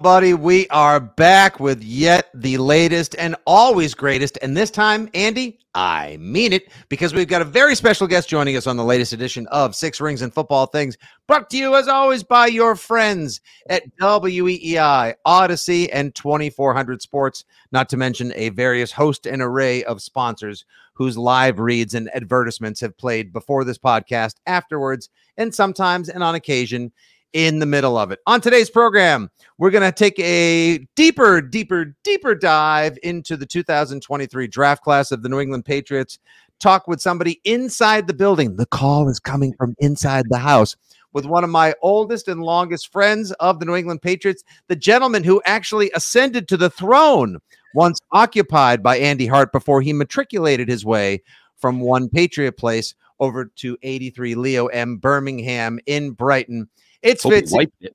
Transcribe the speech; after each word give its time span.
Buddy, 0.00 0.34
we 0.34 0.66
are 0.68 0.98
back 0.98 1.60
with 1.60 1.80
yet 1.80 2.28
the 2.34 2.58
latest 2.58 3.14
and 3.16 3.36
always 3.46 3.94
greatest. 3.94 4.36
And 4.42 4.56
this 4.56 4.72
time, 4.72 5.08
Andy, 5.14 5.60
I 5.72 6.16
mean 6.20 6.52
it 6.52 6.72
because 6.88 7.14
we've 7.14 7.28
got 7.28 7.42
a 7.42 7.44
very 7.44 7.76
special 7.76 8.08
guest 8.08 8.28
joining 8.28 8.56
us 8.56 8.66
on 8.66 8.76
the 8.76 8.82
latest 8.82 9.12
edition 9.12 9.46
of 9.52 9.76
Six 9.76 10.00
Rings 10.00 10.20
and 10.20 10.34
Football 10.34 10.66
Things, 10.66 10.98
brought 11.28 11.48
to 11.50 11.56
you 11.56 11.76
as 11.76 11.86
always 11.86 12.24
by 12.24 12.48
your 12.48 12.74
friends 12.74 13.40
at 13.70 13.84
WEEI, 13.98 15.14
Audacy, 15.24 15.88
and 15.92 16.12
2400 16.12 17.00
Sports, 17.00 17.44
not 17.70 17.88
to 17.88 17.96
mention 17.96 18.32
a 18.34 18.48
various 18.48 18.90
host 18.90 19.26
and 19.26 19.40
array 19.40 19.84
of 19.84 20.02
sponsors 20.02 20.64
whose 20.94 21.16
live 21.16 21.60
reads 21.60 21.94
and 21.94 22.10
advertisements 22.14 22.80
have 22.80 22.98
played 22.98 23.32
before 23.32 23.62
this 23.62 23.78
podcast, 23.78 24.34
afterwards, 24.46 25.08
and 25.36 25.54
sometimes 25.54 26.08
and 26.08 26.22
on 26.24 26.34
occasion 26.34 26.92
in 27.34 27.58
the 27.58 27.66
middle 27.66 27.98
of 27.98 28.10
it. 28.10 28.20
On 28.26 28.40
today's 28.40 28.70
program, 28.70 29.28
we're 29.58 29.70
going 29.70 29.82
to 29.82 29.92
take 29.92 30.18
a 30.20 30.78
deeper, 30.96 31.42
deeper, 31.42 31.94
deeper 32.04 32.34
dive 32.34 32.96
into 33.02 33.36
the 33.36 33.44
2023 33.44 34.46
draft 34.46 34.82
class 34.82 35.12
of 35.12 35.22
the 35.22 35.28
New 35.28 35.40
England 35.40 35.66
Patriots. 35.66 36.18
Talk 36.60 36.88
with 36.88 37.00
somebody 37.00 37.40
inside 37.44 38.06
the 38.06 38.14
building. 38.14 38.56
The 38.56 38.66
call 38.66 39.08
is 39.08 39.18
coming 39.18 39.52
from 39.58 39.74
inside 39.80 40.26
the 40.30 40.38
house 40.38 40.76
with 41.12 41.26
one 41.26 41.44
of 41.44 41.50
my 41.50 41.74
oldest 41.82 42.28
and 42.28 42.42
longest 42.42 42.90
friends 42.90 43.32
of 43.32 43.58
the 43.58 43.66
New 43.66 43.74
England 43.74 44.02
Patriots, 44.02 44.44
the 44.68 44.76
gentleman 44.76 45.24
who 45.24 45.42
actually 45.44 45.90
ascended 45.94 46.48
to 46.48 46.56
the 46.56 46.70
throne 46.70 47.38
once 47.74 47.98
occupied 48.12 48.82
by 48.82 48.98
Andy 48.98 49.26
Hart 49.26 49.50
before 49.52 49.82
he 49.82 49.92
matriculated 49.92 50.68
his 50.68 50.84
way 50.84 51.22
from 51.56 51.80
one 51.80 52.08
Patriot 52.08 52.56
place 52.56 52.94
over 53.20 53.46
to 53.56 53.76
83 53.82 54.34
Leo 54.34 54.66
M. 54.66 54.96
Birmingham 54.98 55.78
in 55.86 56.12
Brighton. 56.12 56.68
It's 57.04 57.22
Hope 57.22 57.34
Fitz. 57.34 57.52
it. 57.80 57.94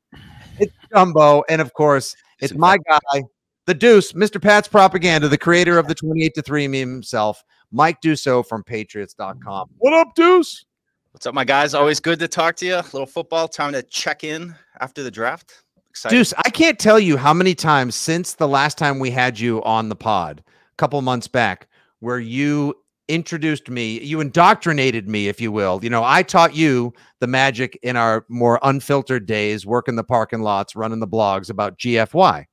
It's 0.60 0.74
Jumbo, 0.94 1.44
and 1.50 1.62
of 1.62 1.74
course, 1.74 2.16
it's 2.40 2.54
my 2.54 2.78
guy, 2.78 3.24
the 3.66 3.74
Deuce, 3.74 4.14
Mr. 4.14 4.42
Pat's 4.42 4.68
propaganda, 4.68 5.28
the 5.28 5.38
creator 5.38 5.80
of 5.80 5.88
the 5.88 5.96
28 5.96 6.34
to 6.36 6.42
3 6.44 6.68
meme 6.68 6.90
himself, 6.90 7.44
Mike 7.72 8.02
Dussault 8.02 8.48
from 8.48 8.64
Patriots.com. 8.64 9.70
What 9.80 9.94
up, 9.94 10.14
Deuce? 10.16 10.64
What's 11.12 11.26
up, 11.26 11.34
my 11.34 11.44
guys? 11.44 11.74
Always 11.74 12.00
good 12.00 12.20
to 12.20 12.28
talk 12.28 12.56
to 12.58 12.68
you. 12.68 12.76
A 12.76 12.86
little 12.94 13.08
football 13.08 13.48
time 13.48 13.74
to 13.74 13.82
check 13.82 14.24
in 14.24 14.54
after 14.80 15.02
the 15.02 15.10
draft. 15.10 15.64
Excited. 15.90 16.16
Deuce, 16.16 16.34
I 16.38 16.52
can't 16.52 16.78
tell 16.78 17.00
you 17.00 17.18
how 17.18 17.34
many 17.34 17.56
times 17.56 17.96
since 17.96 18.36
the 18.36 18.48
last 18.48 18.78
time 18.78 19.00
we 19.00 19.10
had 19.10 19.40
you 19.40 19.64
on 19.64 19.90
the 19.90 19.96
pod, 19.96 20.44
a 20.46 20.76
couple 20.78 21.02
months 21.02 21.28
back, 21.28 21.68
where 22.00 22.20
you 22.20 22.76
introduced 23.10 23.70
me, 23.70 24.00
you 24.00 24.22
indoctrinated 24.22 25.10
me, 25.10 25.28
if 25.28 25.42
you 25.42 25.52
will. 25.52 25.80
You 25.84 25.90
know, 25.90 26.04
I 26.06 26.24
taught 26.24 26.56
you 26.56 26.94
the 27.20 27.28
magic 27.28 27.78
in 27.82 27.98
our 27.98 28.26
more 28.30 28.60
unfiltered 28.64 29.26
days, 29.26 29.66
working 29.66 29.96
the 29.96 30.04
parking 30.04 30.42
lots, 30.42 30.76
running 30.76 31.00
the 31.00 31.08
blogs 31.08 31.50
about 31.50 31.78
GFY, 31.78 32.46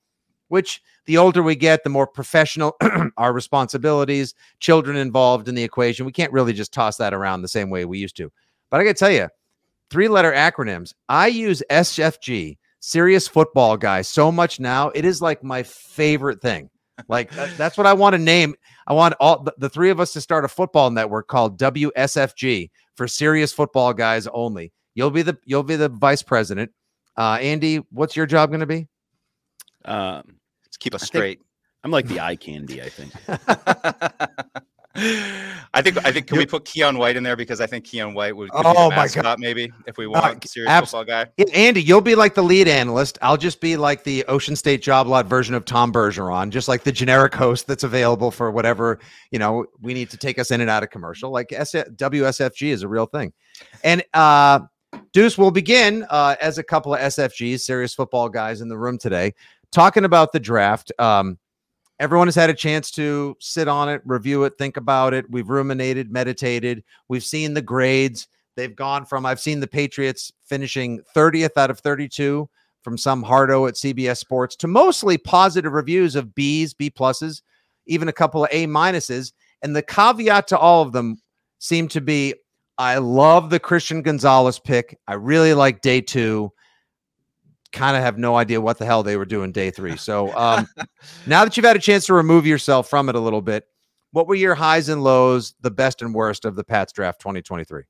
which 0.49 0.83
the 1.05 1.19
older 1.19 1.43
we 1.43 1.55
get, 1.55 1.85
the 1.85 1.91
more 1.91 2.07
professional 2.07 2.77
our 3.17 3.33
responsibilities, 3.33 4.35
children 4.59 4.97
involved 4.97 5.49
in 5.49 5.55
the 5.55 5.63
equation. 5.63 6.07
We 6.07 6.13
can't 6.13 6.33
really 6.33 6.53
just 6.53 6.73
toss 6.73 6.97
that 6.97 7.15
around 7.15 7.43
the 7.43 7.49
same 7.49 7.71
way 7.71 7.85
we 7.85 7.99
used 7.99 8.17
to. 8.17 8.33
But 8.71 8.81
I 8.81 8.85
got 8.85 8.97
to 8.97 8.99
tell 8.99 9.11
you, 9.11 9.29
three 9.91 10.09
letter 10.09 10.33
acronyms. 10.33 10.93
I 11.09 11.29
use 11.29 11.63
SFG, 11.71 12.57
serious 12.81 13.29
football 13.29 13.77
guy, 13.77 14.03
so 14.03 14.33
much 14.33 14.59
now. 14.59 14.89
It 14.91 15.05
is 15.05 15.23
like 15.23 15.45
my 15.45 15.63
favorite 15.63 16.41
thing. 16.41 16.71
Like 17.09 17.31
that's 17.57 17.77
what 17.77 17.87
I 17.87 17.93
want 17.93 18.15
to 18.15 18.19
name. 18.19 18.55
I 18.87 18.95
want 18.95 19.15
all 19.21 19.43
the, 19.43 19.55
the 19.59 19.69
three 19.69 19.91
of 19.91 20.01
us 20.01 20.13
to 20.15 20.21
start 20.21 20.45
a 20.45 20.49
football 20.49 20.91
network 20.91 21.29
called 21.29 21.59
WSFG 21.59 22.71
for 22.95 23.07
serious 23.07 23.53
football 23.53 23.93
guys 23.93 24.27
only. 24.29 24.73
You'll 24.95 25.11
be 25.11 25.23
the 25.23 25.37
you'll 25.45 25.63
be 25.63 25.77
the 25.77 25.89
vice 25.89 26.23
president. 26.23 26.73
Uh, 27.17 27.39
Andy, 27.41 27.77
what's 27.91 28.17
your 28.17 28.27
job 28.27 28.51
going 28.51 28.61
to 28.61 28.67
be? 28.67 28.89
Um, 29.85 30.39
let's 30.65 30.77
keep 30.79 30.95
us 30.95 31.03
think- 31.03 31.09
straight. 31.09 31.41
I'm 31.85 31.93
like 31.93 32.09
the 32.09 32.19
eye 32.19 32.35
candy, 32.35 32.83
I 32.83 32.89
think. 32.89 33.13
I 35.75 35.83
think 35.83 35.99
I 36.07 36.11
think 36.13 36.27
can 36.27 36.39
we 36.39 36.47
put 36.47 36.65
Keion 36.65 36.97
White 36.99 37.17
in 37.17 37.23
there 37.23 37.37
because 37.37 37.61
I 37.61 37.67
think 37.67 37.85
Keion 37.85 38.15
White 38.15 38.35
would 38.35 38.49
Oh 38.53 38.91
my 38.91 39.09
God. 39.09 39.39
maybe 39.39 39.71
if 39.87 39.99
we 39.99 40.07
Uh, 40.07 40.11
want 40.11 40.45
a 40.45 40.49
serious 40.49 40.71
abs- 40.71 40.91
football 40.91 41.05
guy. 41.05 41.27
Yeah, 41.37 41.45
Andy, 41.53 41.83
you'll 41.83 42.01
be 42.01 42.15
like 42.15 42.35
the 42.35 42.43
lead 42.43 42.67
analyst. 42.69 43.19
I'll 43.21 43.37
just 43.37 43.61
be 43.61 43.77
like 43.77 44.05
the 44.05 44.25
Ocean 44.25 44.57
State 44.57 44.81
job 44.83 45.07
lot 45.07 45.27
version 45.27 45.55
of 45.55 45.65
Tom 45.67 45.93
Bergeron, 45.93 46.51
just 46.51 46.67
like 46.69 46.83
the 46.83 46.93
generic 46.93 47.35
host 47.35 47.67
that's 47.67 47.85
available 47.85 48.31
for 48.31 48.51
whatever 48.51 48.99
you 49.31 49.39
know 49.39 49.67
we 49.83 49.93
need 49.93 50.09
to 50.11 50.17
take 50.17 50.39
us 50.39 50.51
in 50.51 50.61
and 50.61 50.71
out 50.71 50.83
of 50.83 50.91
commercial. 50.91 51.31
Like 51.31 51.53
S- 51.53 51.75
WSFG 51.75 52.71
is 52.71 52.83
a 52.83 52.89
real 52.89 53.07
thing, 53.07 53.33
and 53.85 54.03
uh, 54.15 54.61
Deuce 55.13 55.37
will 55.37 55.51
begin 55.51 56.07
uh, 56.09 56.37
as 56.41 56.57
a 56.59 56.63
couple 56.63 56.95
of 56.95 57.01
SFGs, 57.01 57.61
serious 57.61 57.93
football 57.95 58.29
guys 58.31 58.61
in 58.63 58.69
the 58.69 58.79
room 58.79 58.97
today, 58.97 59.35
talking 59.73 60.05
about 60.05 60.33
the 60.33 60.41
draft. 60.41 60.91
Um, 60.99 61.39
everyone 61.99 62.27
has 62.27 62.35
had 62.35 62.51
a 62.51 62.55
chance 62.55 62.91
to 62.93 63.37
sit 63.41 63.69
on 63.69 63.89
it, 63.89 64.03
review 64.05 64.45
it, 64.45 64.59
think 64.59 64.77
about 64.77 65.15
it. 65.15 65.25
We've 65.31 65.49
ruminated, 65.49 66.11
meditated. 66.11 66.85
We've 67.09 67.25
seen 67.25 67.55
the 67.55 67.63
grades. 67.63 68.29
They've 68.57 68.75
gone 68.75 69.05
from 69.05 69.27
I've 69.27 69.41
seen 69.41 69.61
the 69.61 69.67
Patriots 69.67 70.33
finishing 70.45 71.01
30th 71.15 71.57
out 71.57 71.71
of 71.71 71.81
32 71.81 72.49
from 72.83 72.97
some 72.97 73.23
hardo 73.23 73.67
at 73.67 73.75
CBS 73.75 74.19
Sports 74.19 74.57
to 74.57 74.69
mostly 74.69 75.19
positive 75.19 75.73
reviews 75.73 76.17
of 76.17 76.35
B's, 76.35 76.73
B 76.73 76.91
pluses, 76.91 77.43
even 77.87 78.09
a 78.09 78.13
couple 78.13 78.45
of 78.45 78.51
A 78.53 78.67
minuses. 78.67 79.33
And 79.63 79.75
the 79.75 79.83
caveat 79.83 80.49
to 80.49 80.59
all 80.59 80.83
of 80.83 80.93
them 80.93 81.21
seemed 81.59 81.91
to 81.93 82.01
be 82.01 82.35
I 82.79 82.99
love 82.99 83.49
the 83.49 83.59
Christian 83.59 84.03
Gonzalez 84.03 84.59
pick. 84.59 84.99
I 85.09 85.15
really 85.15 85.55
like 85.55 85.81
day 85.81 86.01
two. 86.01 86.53
Kind 87.77 87.97
of 87.97 88.03
have 88.03 88.17
no 88.17 88.37
idea 88.37 88.61
what 88.61 88.79
the 88.79 88.87
hell 88.87 89.03
they 89.03 89.17
were 89.17 89.27
doing 89.27 89.53
day 89.53 89.71
three. 89.71 89.97
So 89.97 90.35
um, 90.37 90.67
now 91.27 91.45
that 91.45 91.57
you've 91.57 91.67
had 91.67 91.77
a 91.77 91.81
chance 91.81 92.07
to 92.07 92.15
remove 92.15 92.47
yourself 92.47 92.89
from 92.89 93.09
it 93.09 93.15
a 93.15 93.21
little 93.21 93.43
bit, 93.43 93.65
what 94.13 94.27
were 94.27 94.35
your 94.35 94.55
highs 94.55 94.89
and 94.89 95.05
lows, 95.05 95.55
the 95.61 95.71
best 95.71 96.01
and 96.01 96.15
worst 96.15 96.45
of 96.45 96.57
the 96.57 96.65
Pats 96.65 96.93
draft 96.93 97.21
2023? 97.21 97.83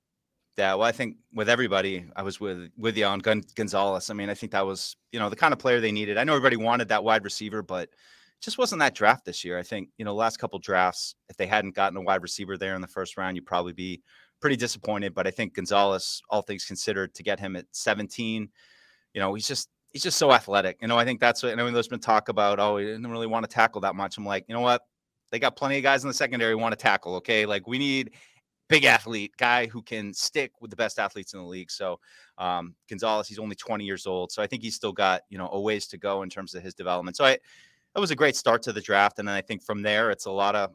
Yeah, 0.58 0.74
well, 0.74 0.88
I 0.88 0.92
think 0.92 1.16
with 1.34 1.48
everybody, 1.48 2.06
I 2.16 2.22
was 2.22 2.40
with 2.40 2.70
with 2.78 2.96
you 2.96 3.04
on 3.04 3.18
Gon- 3.18 3.44
Gonzalez. 3.54 4.08
I 4.08 4.14
mean, 4.14 4.30
I 4.30 4.34
think 4.34 4.52
that 4.52 4.66
was 4.66 4.96
you 5.12 5.20
know 5.20 5.28
the 5.28 5.36
kind 5.36 5.52
of 5.52 5.58
player 5.58 5.80
they 5.80 5.92
needed. 5.92 6.16
I 6.16 6.24
know 6.24 6.32
everybody 6.32 6.56
wanted 6.56 6.88
that 6.88 7.04
wide 7.04 7.24
receiver, 7.24 7.62
but 7.62 7.90
just 8.40 8.58
wasn't 8.58 8.80
that 8.80 8.94
draft 8.94 9.24
this 9.24 9.44
year. 9.44 9.58
I 9.58 9.62
think 9.62 9.90
you 9.98 10.04
know 10.04 10.14
last 10.14 10.38
couple 10.38 10.58
drafts, 10.58 11.14
if 11.28 11.36
they 11.36 11.46
hadn't 11.46 11.74
gotten 11.74 11.98
a 11.98 12.00
wide 12.00 12.22
receiver 12.22 12.56
there 12.56 12.74
in 12.74 12.80
the 12.80 12.88
first 12.88 13.18
round, 13.18 13.36
you'd 13.36 13.46
probably 13.46 13.74
be 13.74 14.02
pretty 14.40 14.56
disappointed. 14.56 15.14
But 15.14 15.26
I 15.26 15.30
think 15.30 15.54
Gonzalez, 15.54 16.22
all 16.30 16.42
things 16.42 16.64
considered, 16.64 17.14
to 17.14 17.22
get 17.22 17.38
him 17.38 17.54
at 17.54 17.66
17, 17.72 18.48
you 19.12 19.20
know, 19.20 19.34
he's 19.34 19.48
just 19.48 19.68
he's 19.96 20.02
just 20.02 20.18
so 20.18 20.30
athletic. 20.30 20.76
You 20.82 20.88
know, 20.88 20.98
I 20.98 21.06
think 21.06 21.20
that's 21.20 21.42
what. 21.42 21.52
I 21.52 21.54
know 21.54 21.70
there's 21.70 21.88
been 21.88 21.98
talk 21.98 22.28
about. 22.28 22.60
Oh, 22.60 22.76
he 22.76 22.84
didn't 22.84 23.06
really 23.06 23.26
want 23.26 23.48
to 23.48 23.50
tackle 23.50 23.80
that 23.80 23.94
much. 23.94 24.18
I'm 24.18 24.26
like, 24.26 24.44
you 24.46 24.54
know 24.54 24.60
what? 24.60 24.82
They 25.30 25.38
got 25.38 25.56
plenty 25.56 25.78
of 25.78 25.82
guys 25.82 26.04
in 26.04 26.08
the 26.08 26.14
secondary 26.14 26.52
who 26.52 26.58
want 26.58 26.72
to 26.72 26.76
tackle. 26.76 27.14
Okay, 27.16 27.46
like 27.46 27.66
we 27.66 27.78
need 27.78 28.10
big 28.68 28.84
athlete 28.84 29.32
guy 29.38 29.66
who 29.66 29.80
can 29.80 30.12
stick 30.12 30.52
with 30.60 30.68
the 30.68 30.76
best 30.76 30.98
athletes 30.98 31.32
in 31.32 31.40
the 31.40 31.46
league. 31.46 31.70
So 31.70 31.98
um, 32.36 32.74
Gonzalez, 32.90 33.26
he's 33.26 33.38
only 33.38 33.56
20 33.56 33.86
years 33.86 34.06
old, 34.06 34.32
so 34.32 34.42
I 34.42 34.46
think 34.46 34.62
he's 34.62 34.74
still 34.74 34.92
got 34.92 35.22
you 35.30 35.38
know 35.38 35.48
a 35.50 35.58
ways 35.58 35.86
to 35.86 35.96
go 35.96 36.20
in 36.20 36.28
terms 36.28 36.54
of 36.54 36.62
his 36.62 36.74
development. 36.74 37.16
So 37.16 37.24
I, 37.24 37.38
that 37.94 38.00
was 38.00 38.10
a 38.10 38.16
great 38.16 38.36
start 38.36 38.60
to 38.64 38.74
the 38.74 38.82
draft, 38.82 39.18
and 39.18 39.26
then 39.26 39.34
I 39.34 39.40
think 39.40 39.62
from 39.62 39.80
there 39.80 40.10
it's 40.10 40.26
a 40.26 40.30
lot 40.30 40.54
of 40.54 40.74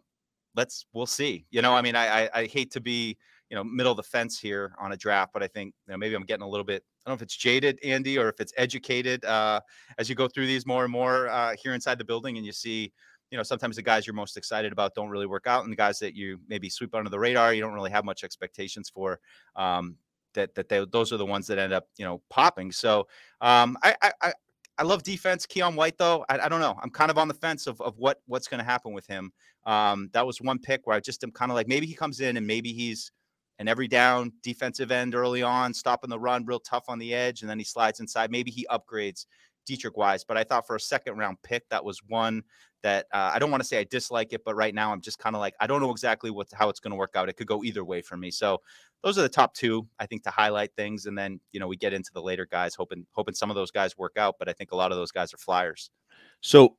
let's 0.55 0.87
we'll 0.93 1.05
see. 1.05 1.45
You 1.51 1.61
know, 1.61 1.75
I 1.75 1.83
mean, 1.83 1.95
I 1.95 2.23
I, 2.23 2.29
I 2.33 2.45
hate 2.47 2.71
to 2.71 2.81
be 2.81 3.19
you 3.51 3.55
know 3.55 3.63
middle 3.63 3.91
of 3.91 3.97
the 3.97 4.03
fence 4.03 4.39
here 4.39 4.73
on 4.79 4.93
a 4.93 4.97
draft, 4.97 5.31
but 5.31 5.43
I 5.43 5.47
think 5.47 5.75
you 5.85 5.91
know 5.91 5.97
maybe 5.99 6.15
I'm 6.15 6.25
getting 6.25 6.43
a 6.43 6.49
little 6.49 6.65
bit 6.65 6.83
I 7.05 7.09
don't 7.09 7.13
know 7.13 7.15
if 7.15 7.21
it's 7.23 7.35
jaded, 7.35 7.79
Andy, 7.83 8.17
or 8.17 8.29
if 8.29 8.39
it's 8.39 8.53
educated 8.57 9.25
uh, 9.25 9.59
as 9.97 10.07
you 10.07 10.15
go 10.15 10.27
through 10.27 10.45
these 10.45 10.67
more 10.67 10.83
and 10.83 10.91
more 10.91 11.29
uh, 11.29 11.55
here 11.61 11.73
inside 11.73 11.97
the 11.97 12.05
building, 12.05 12.37
and 12.37 12.45
you 12.45 12.51
see, 12.51 12.91
you 13.31 13.37
know, 13.37 13.43
sometimes 13.43 13.75
the 13.75 13.81
guys 13.81 14.05
you're 14.05 14.13
most 14.13 14.37
excited 14.37 14.71
about 14.71 14.93
don't 14.93 15.09
really 15.09 15.25
work 15.25 15.47
out, 15.47 15.63
and 15.63 15.71
the 15.71 15.77
guys 15.77 15.97
that 15.99 16.15
you 16.15 16.39
maybe 16.47 16.69
sweep 16.69 16.93
under 16.93 17.09
the 17.09 17.17
radar, 17.17 17.53
you 17.53 17.61
don't 17.61 17.73
really 17.73 17.91
have 17.91 18.05
much 18.05 18.23
expectations 18.23 18.89
for. 18.89 19.19
Um, 19.55 19.95
that 20.33 20.55
that 20.55 20.69
they, 20.69 20.85
those 20.91 21.11
are 21.11 21.17
the 21.17 21.25
ones 21.25 21.47
that 21.47 21.57
end 21.57 21.73
up, 21.73 21.87
you 21.97 22.05
know, 22.05 22.21
popping. 22.29 22.71
So 22.71 23.07
um, 23.41 23.77
I, 23.83 23.95
I 24.21 24.33
I 24.77 24.83
love 24.83 25.03
defense. 25.03 25.45
Keion 25.45 25.75
White, 25.75 25.97
though, 25.97 26.25
I, 26.29 26.39
I, 26.39 26.49
don't 26.49 26.59
know. 26.59 26.75
I'm 26.81 26.89
kind 26.89 27.11
of 27.11 27.17
on 27.17 27.27
the 27.27 27.33
fence 27.33 27.67
of, 27.67 27.79
of 27.81 27.97
what 27.99 28.21
what's 28.25 28.47
going 28.47 28.59
to 28.59 28.65
happen 28.65 28.93
with 28.93 29.05
him. 29.05 29.31
Um, 29.65 30.09
that 30.13 30.25
was 30.25 30.41
one 30.41 30.57
pick 30.57 30.87
where 30.87 30.95
I 30.95 30.99
just 30.99 31.23
am 31.23 31.31
kind 31.31 31.51
of 31.51 31.55
like 31.55 31.67
maybe 31.67 31.85
he 31.85 31.93
comes 31.93 32.19
in 32.19 32.37
and 32.37 32.47
maybe 32.47 32.73
he's 32.73 33.11
an 33.61 33.67
every 33.67 33.87
down 33.87 34.33
defensive 34.41 34.91
end 34.91 35.13
early 35.13 35.43
on, 35.43 35.71
stopping 35.71 36.09
the 36.09 36.19
run, 36.19 36.43
real 36.45 36.59
tough 36.59 36.85
on 36.87 36.97
the 36.97 37.13
edge, 37.13 37.41
and 37.41 37.49
then 37.49 37.59
he 37.59 37.63
slides 37.63 37.99
inside. 37.99 38.31
Maybe 38.31 38.49
he 38.49 38.65
upgrades 38.71 39.27
Deatrich 39.69 39.95
Wise. 39.95 40.23
But 40.23 40.35
I 40.35 40.43
thought 40.43 40.65
for 40.65 40.75
a 40.75 40.79
second 40.79 41.17
round 41.17 41.37
pick, 41.43 41.69
that 41.69 41.85
was 41.85 42.01
one 42.07 42.43
that 42.81 43.05
uh, 43.13 43.29
I 43.31 43.37
don't 43.37 43.51
want 43.51 43.61
to 43.61 43.67
say 43.67 43.77
I 43.77 43.83
dislike 43.83 44.33
it, 44.33 44.43
but 44.43 44.55
right 44.55 44.73
now 44.73 44.91
I'm 44.91 44.99
just 44.99 45.19
kind 45.19 45.35
of 45.35 45.41
like 45.41 45.53
I 45.59 45.67
don't 45.67 45.79
know 45.79 45.91
exactly 45.91 46.31
what 46.31 46.47
how 46.51 46.69
it's 46.69 46.79
going 46.79 46.89
to 46.89 46.97
work 46.97 47.11
out. 47.15 47.29
It 47.29 47.37
could 47.37 47.45
go 47.45 47.63
either 47.63 47.85
way 47.85 48.01
for 48.01 48.17
me. 48.17 48.31
So 48.31 48.61
those 49.03 49.19
are 49.19 49.21
the 49.21 49.29
top 49.29 49.53
two, 49.53 49.87
I 49.99 50.07
think, 50.07 50.23
to 50.23 50.31
highlight 50.31 50.71
things, 50.75 51.05
and 51.05 51.15
then 51.15 51.39
you 51.51 51.59
know 51.59 51.67
we 51.67 51.77
get 51.77 51.93
into 51.93 52.09
the 52.15 52.21
later 52.21 52.47
guys, 52.47 52.73
hoping 52.73 53.05
hoping 53.11 53.35
some 53.35 53.51
of 53.51 53.55
those 53.55 53.69
guys 53.69 53.95
work 53.95 54.17
out. 54.17 54.37
But 54.39 54.49
I 54.49 54.53
think 54.53 54.71
a 54.71 54.75
lot 54.75 54.91
of 54.91 54.97
those 54.97 55.11
guys 55.11 55.35
are 55.35 55.37
flyers. 55.37 55.91
So 56.41 56.77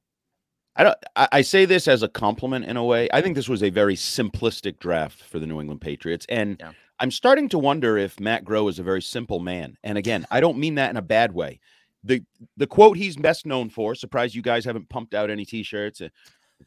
I 0.76 0.84
don't. 0.84 0.96
I 1.16 1.42
say 1.42 1.66
this 1.66 1.86
as 1.86 2.02
a 2.02 2.08
compliment 2.08 2.64
in 2.64 2.76
a 2.78 2.84
way. 2.84 3.08
I 3.12 3.20
think 3.20 3.36
this 3.36 3.48
was 3.48 3.62
a 3.62 3.68
very 3.68 3.94
simplistic 3.94 4.78
draft 4.78 5.22
for 5.22 5.38
the 5.38 5.46
New 5.46 5.60
England 5.60 5.82
Patriots, 5.82 6.24
and 6.30 6.56
yeah. 6.58 6.72
I'm 6.98 7.10
starting 7.10 7.48
to 7.50 7.58
wonder 7.58 7.98
if 7.98 8.18
Matt 8.18 8.44
Groh 8.44 8.70
is 8.70 8.78
a 8.78 8.82
very 8.82 9.02
simple 9.02 9.38
man. 9.38 9.76
And 9.84 9.98
again, 9.98 10.26
I 10.30 10.40
don't 10.40 10.56
mean 10.56 10.76
that 10.76 10.90
in 10.90 10.96
a 10.96 11.02
bad 11.02 11.32
way. 11.32 11.60
the 12.04 12.22
The 12.56 12.66
quote 12.66 12.96
he's 12.96 13.16
best 13.16 13.44
known 13.44 13.68
for. 13.68 13.94
Surprised 13.94 14.34
you 14.34 14.42
guys 14.42 14.64
haven't 14.64 14.88
pumped 14.88 15.14
out 15.14 15.28
any 15.28 15.44
T-shirts. 15.44 16.00
If 16.00 16.10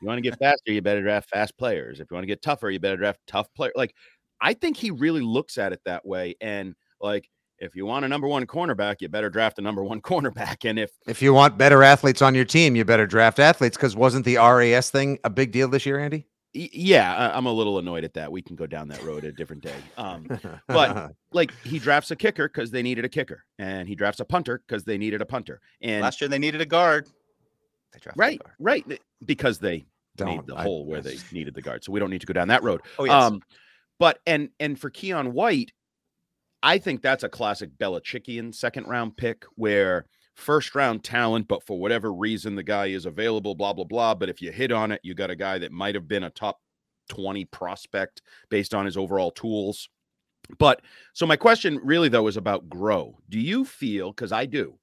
you 0.01 0.07
want 0.07 0.17
to 0.17 0.29
get 0.29 0.37
faster, 0.37 0.71
you 0.71 0.81
better 0.81 1.01
draft 1.01 1.29
fast 1.29 1.57
players. 1.57 1.99
If 1.99 2.11
you 2.11 2.15
want 2.15 2.23
to 2.23 2.27
get 2.27 2.41
tougher, 2.41 2.69
you 2.69 2.79
better 2.79 2.97
draft 2.97 3.21
tough 3.25 3.47
players. 3.55 3.73
Like 3.75 3.95
I 4.39 4.53
think 4.53 4.77
he 4.77 4.91
really 4.91 5.21
looks 5.21 5.57
at 5.57 5.73
it 5.73 5.81
that 5.85 6.05
way, 6.05 6.35
and 6.41 6.75
like 7.01 7.29
if 7.65 7.75
you 7.75 7.85
want 7.85 8.05
a 8.05 8.07
number 8.07 8.27
one 8.27 8.45
cornerback, 8.45 8.97
you 9.01 9.09
better 9.09 9.29
draft 9.29 9.59
a 9.59 9.61
number 9.61 9.83
one 9.83 10.01
cornerback. 10.09 10.67
And 10.69 10.79
if 10.79 10.91
if 11.07 11.21
you 11.21 11.33
want 11.33 11.57
better 11.57 11.83
athletes 11.83 12.21
on 12.21 12.35
your 12.35 12.45
team, 12.45 12.75
you 12.75 12.85
better 12.85 13.07
draft 13.07 13.39
athletes. 13.39 13.75
Because 13.75 13.95
wasn't 13.95 14.25
the 14.25 14.37
RAS 14.37 14.89
thing 14.89 15.19
a 15.23 15.29
big 15.29 15.51
deal 15.51 15.67
this 15.67 15.85
year, 15.85 15.99
Andy? 15.99 16.27
Yeah, 16.53 17.31
I'm 17.35 17.47
a 17.47 17.51
little 17.51 17.79
annoyed 17.79 18.05
at 18.05 18.13
that. 18.13 18.31
We 18.31 18.41
can 18.41 18.55
go 18.55 18.65
down 18.65 18.87
that 18.87 19.03
road 19.03 19.25
a 19.25 19.31
different 19.33 19.61
day. 19.61 19.75
Um, 19.97 20.25
but 20.69 21.11
like 21.33 21.51
he 21.65 21.79
drafts 21.79 22.11
a 22.11 22.15
kicker 22.15 22.47
because 22.47 22.71
they 22.71 22.81
needed 22.81 23.03
a 23.03 23.09
kicker, 23.09 23.43
and 23.59 23.89
he 23.89 23.95
drafts 23.95 24.21
a 24.21 24.25
punter 24.25 24.63
because 24.65 24.85
they 24.85 24.97
needed 24.97 25.21
a 25.21 25.25
punter. 25.25 25.59
And 25.81 26.01
last 26.01 26.21
year 26.21 26.29
they 26.29 26.39
needed 26.39 26.61
a 26.61 26.65
guard. 26.65 27.09
right, 28.15 28.39
guard. 28.39 28.55
right, 28.57 29.01
because 29.25 29.59
they 29.59 29.85
don't, 30.15 30.27
made 30.29 30.47
the 30.47 30.55
I, 30.55 30.63
hole 30.63 30.85
where 30.85 31.01
they 31.01 31.17
needed 31.33 31.55
the 31.55 31.61
guard. 31.61 31.83
So 31.83 31.91
we 31.91 31.99
don't 31.99 32.09
need 32.09 32.21
to 32.21 32.27
go 32.27 32.33
down 32.33 32.47
that 32.47 32.63
road. 32.63 32.81
Oh 32.97 33.03
yes. 33.03 33.13
Um, 33.13 33.41
but 33.99 34.19
and 34.25 34.49
and 34.59 34.79
for 34.79 34.89
Keion 34.89 35.33
White, 35.33 35.73
I 36.65 36.79
think 36.79 37.03
that's 37.03 37.23
a 37.23 37.29
classic 37.29 37.77
Belichickian 37.77 38.53
second 38.53 38.87
round 38.87 39.15
pick 39.17 39.45
where 39.53 40.07
first 40.33 40.73
round 40.73 41.03
talent, 41.03 41.47
but 41.47 41.63
for 41.63 41.79
whatever 41.79 42.11
reason 42.11 42.55
the 42.55 42.63
guy 42.63 42.87
is 42.87 43.05
available, 43.05 43.53
blah, 43.53 43.71
blah, 43.71 43.83
blah. 43.83 44.15
But 44.15 44.29
if 44.29 44.41
you 44.41 44.51
hit 44.51 44.71
on 44.71 44.91
it, 44.91 44.99
you 45.03 45.13
got 45.13 45.29
a 45.29 45.35
guy 45.35 45.59
that 45.59 45.71
might 45.71 45.93
have 45.93 46.07
been 46.07 46.23
a 46.23 46.31
top 46.31 46.59
20 47.09 47.45
prospect 47.45 48.23
based 48.49 48.73
on 48.73 48.83
his 48.83 48.97
overall 48.97 49.29
tools. 49.29 49.89
But 50.57 50.81
so 51.13 51.27
my 51.27 51.35
question 51.35 51.79
really 51.83 52.09
though 52.09 52.25
is 52.25 52.35
about 52.35 52.67
Groh. 52.67 53.13
Do 53.29 53.39
you 53.39 53.63
feel, 53.63 54.11
because 54.11 54.31
I 54.31 54.47
do, 54.47 54.79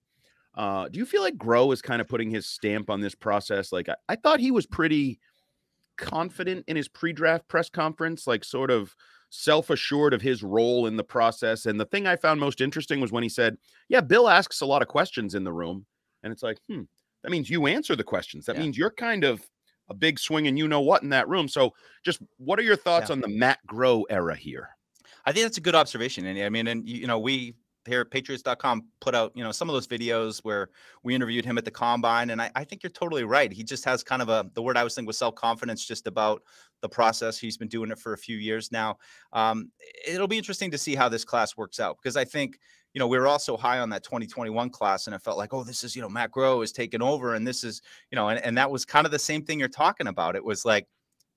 uh, 0.54 0.88
do 0.88 1.00
you 1.00 1.04
feel 1.04 1.22
like 1.22 1.36
Groh 1.36 1.72
is 1.72 1.82
kind 1.82 2.00
of 2.00 2.06
putting 2.06 2.30
his 2.30 2.46
stamp 2.46 2.90
on 2.90 3.00
this 3.00 3.16
process? 3.16 3.72
Like 3.72 3.88
I, 3.88 3.96
I 4.08 4.14
thought 4.14 4.38
he 4.38 4.52
was 4.52 4.66
pretty 4.66 5.18
confident 5.98 6.64
in 6.68 6.76
his 6.76 6.86
pre-draft 6.86 7.48
press 7.48 7.68
conference, 7.68 8.28
like 8.28 8.44
sort 8.44 8.70
of 8.70 8.94
self 9.34 9.70
assured 9.70 10.12
of 10.12 10.20
his 10.20 10.42
role 10.42 10.86
in 10.86 10.96
the 10.96 11.02
process. 11.02 11.64
And 11.64 11.80
the 11.80 11.86
thing 11.86 12.06
I 12.06 12.16
found 12.16 12.38
most 12.38 12.60
interesting 12.60 13.00
was 13.00 13.10
when 13.10 13.22
he 13.22 13.28
said, 13.28 13.56
Yeah, 13.88 14.02
Bill 14.02 14.28
asks 14.28 14.60
a 14.60 14.66
lot 14.66 14.82
of 14.82 14.88
questions 14.88 15.34
in 15.34 15.42
the 15.42 15.52
room. 15.52 15.86
And 16.22 16.32
it's 16.32 16.42
like, 16.42 16.58
hmm, 16.68 16.82
that 17.22 17.30
means 17.30 17.50
you 17.50 17.66
answer 17.66 17.96
the 17.96 18.04
questions. 18.04 18.46
That 18.46 18.56
yeah. 18.56 18.62
means 18.62 18.76
you're 18.76 18.90
kind 18.90 19.24
of 19.24 19.42
a 19.88 19.94
big 19.94 20.18
swing 20.18 20.46
and 20.46 20.58
you 20.58 20.68
know 20.68 20.82
what 20.82 21.02
in 21.02 21.08
that 21.08 21.28
room. 21.28 21.48
So, 21.48 21.72
just 22.04 22.20
what 22.36 22.58
are 22.58 22.62
your 22.62 22.76
thoughts 22.76 23.08
yeah. 23.08 23.14
on 23.14 23.20
the 23.20 23.28
Matt 23.28 23.58
Groh 23.66 24.04
era 24.10 24.36
here? 24.36 24.68
I 25.24 25.32
think 25.32 25.44
that's 25.44 25.58
a 25.58 25.62
good 25.62 25.74
observation. 25.74 26.26
And 26.26 26.38
I 26.38 26.48
mean, 26.50 26.66
and 26.66 26.86
you 26.86 27.06
know, 27.06 27.18
we 27.18 27.54
here 27.86 28.00
at 28.00 28.10
patriots.com 28.10 28.84
put 29.00 29.14
out 29.14 29.32
you 29.34 29.42
know 29.42 29.52
some 29.52 29.68
of 29.68 29.74
those 29.74 29.86
videos 29.86 30.40
where 30.40 30.68
we 31.02 31.14
interviewed 31.14 31.44
him 31.44 31.58
at 31.58 31.64
the 31.64 31.70
combine 31.70 32.30
and 32.30 32.40
I, 32.40 32.50
I, 32.54 32.64
think 32.64 32.82
you're 32.82 32.90
totally 32.90 33.24
right. 33.24 33.52
He 33.52 33.64
just 33.64 33.84
has 33.84 34.02
kind 34.02 34.22
of 34.22 34.28
a 34.28 34.48
the 34.54 34.62
word 34.62 34.76
i 34.76 34.84
was 34.84 34.94
thinking 34.94 35.06
was 35.06 35.18
self-confidence 35.18 35.86
just 35.86 36.06
about 36.06 36.42
the 36.80 36.88
process. 36.88 37.38
He's 37.38 37.56
been 37.56 37.68
doing 37.68 37.90
it 37.90 37.98
for 37.98 38.12
a 38.12 38.18
few 38.18 38.36
years 38.36 38.72
now. 38.72 38.98
Um, 39.32 39.70
it'll 40.06 40.28
be 40.28 40.38
interesting 40.38 40.70
to 40.72 40.78
see 40.78 40.94
how 40.94 41.08
this 41.08 41.24
class 41.24 41.56
works 41.56 41.80
out 41.80 41.96
because 42.02 42.16
i 42.16 42.24
think 42.24 42.58
you 42.94 42.98
know 42.98 43.06
we 43.06 43.18
were 43.18 43.28
also 43.28 43.56
high 43.56 43.78
on 43.78 43.90
that 43.90 44.04
2021 44.04 44.70
class 44.70 45.06
and 45.06 45.14
it 45.14 45.22
felt 45.22 45.38
like 45.38 45.54
oh 45.54 45.64
this 45.64 45.82
is 45.84 45.96
you 45.96 46.02
know 46.02 46.08
matt 46.08 46.30
groh 46.30 46.62
is 46.62 46.72
taking 46.72 47.00
over 47.00 47.34
and 47.34 47.46
this 47.46 47.64
is 47.64 47.80
you 48.10 48.16
know 48.16 48.28
and, 48.28 48.40
and 48.44 48.56
that 48.58 48.70
was 48.70 48.84
kind 48.84 49.06
of 49.06 49.12
the 49.12 49.18
same 49.18 49.44
thing 49.44 49.58
you're 49.58 49.68
talking 49.68 50.06
about. 50.06 50.36
It 50.36 50.44
was 50.44 50.64
like 50.64 50.86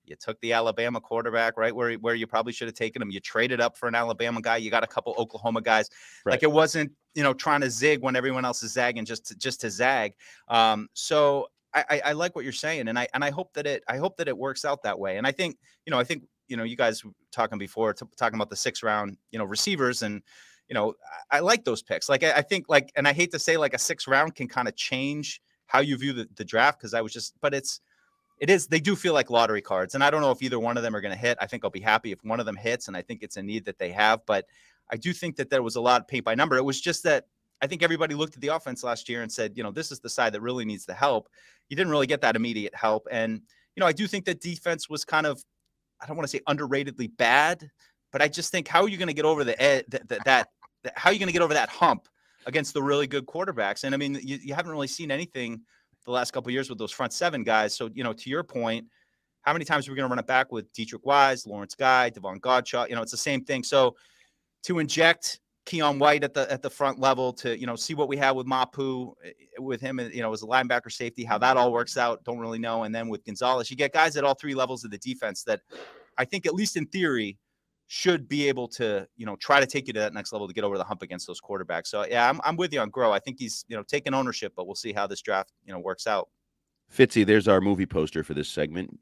you 0.06 0.16
took 0.16 0.40
the 0.40 0.52
Alabama 0.52 1.00
quarterback 1.00 1.56
right 1.56 1.74
where 1.74 1.94
where 1.94 2.14
you 2.14 2.26
probably 2.26 2.52
should 2.52 2.68
have 2.68 2.74
taken 2.74 3.02
him. 3.02 3.10
You 3.10 3.20
traded 3.20 3.60
up 3.60 3.76
for 3.76 3.88
an 3.88 3.94
Alabama 3.94 4.40
guy. 4.40 4.56
You 4.58 4.70
got 4.70 4.84
a 4.84 4.86
couple 4.86 5.14
Oklahoma 5.18 5.60
guys. 5.60 5.88
Right. 6.24 6.32
Like 6.32 6.42
it 6.42 6.50
wasn't 6.52 6.92
you 7.14 7.22
know 7.22 7.34
trying 7.34 7.60
to 7.62 7.70
zig 7.70 8.02
when 8.02 8.16
everyone 8.16 8.44
else 8.44 8.62
is 8.62 8.72
zagging 8.72 9.04
just 9.04 9.26
to, 9.26 9.36
just 9.36 9.60
to 9.62 9.70
zag. 9.70 10.14
Um, 10.48 10.88
so 10.94 11.48
I, 11.76 12.00
I 12.06 12.12
like 12.12 12.34
what 12.34 12.44
you're 12.44 12.52
saying, 12.52 12.88
and 12.88 12.98
I 12.98 13.06
and 13.12 13.22
I 13.22 13.30
hope 13.30 13.52
that 13.54 13.66
it 13.66 13.84
I 13.86 13.98
hope 13.98 14.16
that 14.16 14.28
it 14.28 14.36
works 14.36 14.64
out 14.64 14.82
that 14.84 14.98
way. 14.98 15.18
And 15.18 15.26
I 15.26 15.32
think 15.32 15.58
you 15.84 15.90
know 15.90 15.98
I 15.98 16.04
think 16.04 16.24
you 16.48 16.56
know 16.56 16.64
you 16.64 16.76
guys 16.76 17.02
talking 17.32 17.58
before 17.58 17.92
t- 17.92 18.06
talking 18.16 18.36
about 18.36 18.50
the 18.50 18.56
six 18.56 18.82
round 18.82 19.18
you 19.30 19.38
know 19.38 19.44
receivers 19.44 20.02
and 20.02 20.22
you 20.68 20.74
know 20.74 20.94
I, 21.30 21.38
I 21.38 21.40
like 21.40 21.64
those 21.64 21.82
picks. 21.82 22.08
Like 22.08 22.24
I, 22.24 22.32
I, 22.32 22.42
think 22.42 22.66
like 22.68 22.92
and 22.96 23.06
I 23.06 23.12
hate 23.12 23.30
to 23.32 23.38
say 23.38 23.56
like 23.56 23.74
a 23.74 23.78
six 23.78 24.08
round 24.08 24.34
can 24.34 24.48
kind 24.48 24.68
of 24.68 24.76
change 24.76 25.42
how 25.66 25.80
you 25.80 25.96
view 25.98 26.12
the, 26.12 26.28
the 26.36 26.44
draft 26.44 26.78
because 26.78 26.94
I 26.94 27.02
was 27.02 27.12
just 27.12 27.34
but 27.40 27.52
it's 27.52 27.80
it 28.38 28.50
is 28.50 28.66
they 28.66 28.80
do 28.80 28.94
feel 28.94 29.14
like 29.14 29.30
lottery 29.30 29.62
cards 29.62 29.94
and 29.94 30.04
i 30.04 30.10
don't 30.10 30.20
know 30.20 30.30
if 30.30 30.42
either 30.42 30.58
one 30.58 30.76
of 30.76 30.82
them 30.82 30.94
are 30.94 31.00
going 31.00 31.12
to 31.14 31.18
hit. 31.18 31.38
I 31.40 31.46
think 31.46 31.64
i'll 31.64 31.70
be 31.70 31.80
happy 31.80 32.12
if 32.12 32.22
one 32.24 32.40
of 32.40 32.46
them 32.46 32.56
hits 32.56 32.88
and 32.88 32.96
i 32.96 33.02
think 33.02 33.22
it's 33.22 33.36
a 33.36 33.42
need 33.42 33.64
that 33.64 33.78
they 33.78 33.90
have 33.92 34.20
but 34.26 34.46
i 34.90 34.96
do 34.96 35.12
think 35.12 35.36
that 35.36 35.50
there 35.50 35.62
was 35.62 35.76
a 35.76 35.80
lot 35.80 36.00
of 36.00 36.08
paint 36.08 36.24
by 36.24 36.34
number. 36.34 36.56
It 36.56 36.64
was 36.64 36.80
just 36.80 37.02
that 37.04 37.26
i 37.62 37.66
think 37.66 37.82
everybody 37.82 38.14
looked 38.14 38.34
at 38.34 38.40
the 38.40 38.48
offense 38.48 38.84
last 38.84 39.08
year 39.08 39.22
and 39.22 39.30
said 39.30 39.56
you 39.56 39.62
know 39.62 39.70
this 39.70 39.90
is 39.90 40.00
the 40.00 40.10
side 40.10 40.32
that 40.34 40.40
really 40.40 40.64
needs 40.64 40.86
the 40.86 40.94
help. 40.94 41.28
You 41.68 41.76
didn't 41.76 41.90
really 41.90 42.06
get 42.06 42.20
that 42.20 42.36
immediate 42.36 42.74
help 42.74 43.06
and 43.10 43.40
you 43.74 43.80
know 43.80 43.86
i 43.86 43.92
do 43.92 44.06
think 44.06 44.24
that 44.26 44.40
defense 44.40 44.88
was 44.88 45.04
kind 45.04 45.26
of 45.26 45.42
i 46.00 46.06
don't 46.06 46.16
want 46.16 46.28
to 46.28 46.36
say 46.36 46.42
underratedly 46.48 47.10
bad 47.16 47.70
but 48.12 48.22
i 48.22 48.28
just 48.28 48.52
think 48.52 48.68
how 48.68 48.82
are 48.82 48.88
you 48.88 48.98
going 48.98 49.08
to 49.08 49.14
get 49.14 49.24
over 49.24 49.44
the 49.44 49.60
ed 49.60 49.84
that, 49.88 50.08
that, 50.08 50.24
that 50.24 50.48
how 50.94 51.10
are 51.10 51.12
you 51.12 51.18
going 51.18 51.28
to 51.28 51.32
get 51.32 51.42
over 51.42 51.54
that 51.54 51.68
hump 51.68 52.08
against 52.46 52.74
the 52.74 52.82
really 52.82 53.06
good 53.06 53.26
quarterbacks? 53.26 53.84
And 53.84 53.94
i 53.94 53.98
mean 53.98 54.18
you, 54.22 54.38
you 54.42 54.54
haven't 54.54 54.72
really 54.72 54.86
seen 54.86 55.10
anything 55.10 55.60
the 56.06 56.12
last 56.12 56.32
couple 56.32 56.50
years 56.50 56.70
with 56.70 56.78
those 56.78 56.92
front 56.92 57.12
seven 57.12 57.42
guys. 57.42 57.74
So, 57.74 57.90
you 57.92 58.02
know, 58.04 58.12
to 58.12 58.30
your 58.30 58.42
point, 58.42 58.86
how 59.42 59.52
many 59.52 59.64
times 59.64 59.86
are 59.86 59.92
we 59.92 59.96
going 59.96 60.08
to 60.08 60.10
run 60.10 60.18
it 60.18 60.26
back 60.26 60.50
with 60.50 60.72
Deatrich 60.72 61.04
Wise, 61.04 61.46
Lawrence 61.46 61.74
Guy, 61.74 62.10
Davon 62.10 62.40
Godchaux? 62.40 62.88
You 62.88 62.96
know, 62.96 63.02
it's 63.02 63.12
the 63.12 63.16
same 63.16 63.44
thing. 63.44 63.62
So 63.62 63.94
to 64.64 64.78
inject 64.78 65.40
Keion 65.66 65.98
White 65.98 66.24
at 66.24 66.32
the 66.32 66.50
at 66.50 66.62
the 66.62 66.70
front 66.70 67.00
level 67.00 67.32
to 67.34 67.58
you 67.58 67.66
know 67.66 67.74
see 67.74 67.94
what 67.94 68.08
we 68.08 68.16
have 68.16 68.36
with 68.36 68.46
Mapu 68.46 69.12
eh, 69.24 69.32
with 69.58 69.80
him 69.80 69.98
you 69.98 70.22
know 70.22 70.32
as 70.32 70.42
a 70.42 70.46
linebacker 70.46 70.92
safety 70.92 71.24
how 71.24 71.38
that 71.38 71.56
all 71.56 71.72
works 71.72 71.96
out 71.96 72.22
don't 72.22 72.38
really 72.38 72.58
know 72.58 72.84
and 72.84 72.94
then 72.94 73.08
with 73.08 73.24
Gonzalez 73.24 73.68
you 73.68 73.76
get 73.76 73.92
guys 73.92 74.16
at 74.16 74.22
all 74.22 74.34
three 74.34 74.54
levels 74.54 74.84
of 74.84 74.92
the 74.92 74.98
defense 74.98 75.42
that 75.42 75.60
I 76.18 76.24
think 76.24 76.46
at 76.46 76.54
least 76.54 76.76
in 76.76 76.86
theory 76.86 77.36
should 77.88 78.28
be 78.28 78.48
able 78.48 78.66
to, 78.66 79.06
you 79.16 79.26
know, 79.26 79.36
try 79.36 79.60
to 79.60 79.66
take 79.66 79.86
you 79.86 79.92
to 79.92 80.00
that 80.00 80.12
next 80.12 80.32
level 80.32 80.48
to 80.48 80.54
get 80.54 80.64
over 80.64 80.76
the 80.76 80.84
hump 80.84 81.02
against 81.02 81.26
those 81.26 81.40
quarterbacks. 81.40 81.86
So 81.86 82.04
yeah, 82.04 82.28
I'm, 82.28 82.40
I'm 82.44 82.56
with 82.56 82.72
you 82.72 82.80
on 82.80 82.90
Groh. 82.90 83.12
I 83.12 83.18
think 83.18 83.38
he's, 83.38 83.64
you 83.68 83.76
know, 83.76 83.82
taking 83.84 84.14
ownership, 84.14 84.52
but 84.56 84.66
we'll 84.66 84.74
see 84.74 84.92
how 84.92 85.06
this 85.06 85.20
draft, 85.20 85.52
you 85.64 85.72
know, 85.72 85.78
works 85.78 86.06
out. 86.06 86.28
Fitzy, 86.92 87.24
there's 87.24 87.48
our 87.48 87.60
movie 87.60 87.86
poster 87.86 88.24
for 88.24 88.34
this 88.34 88.48
segment. 88.48 88.98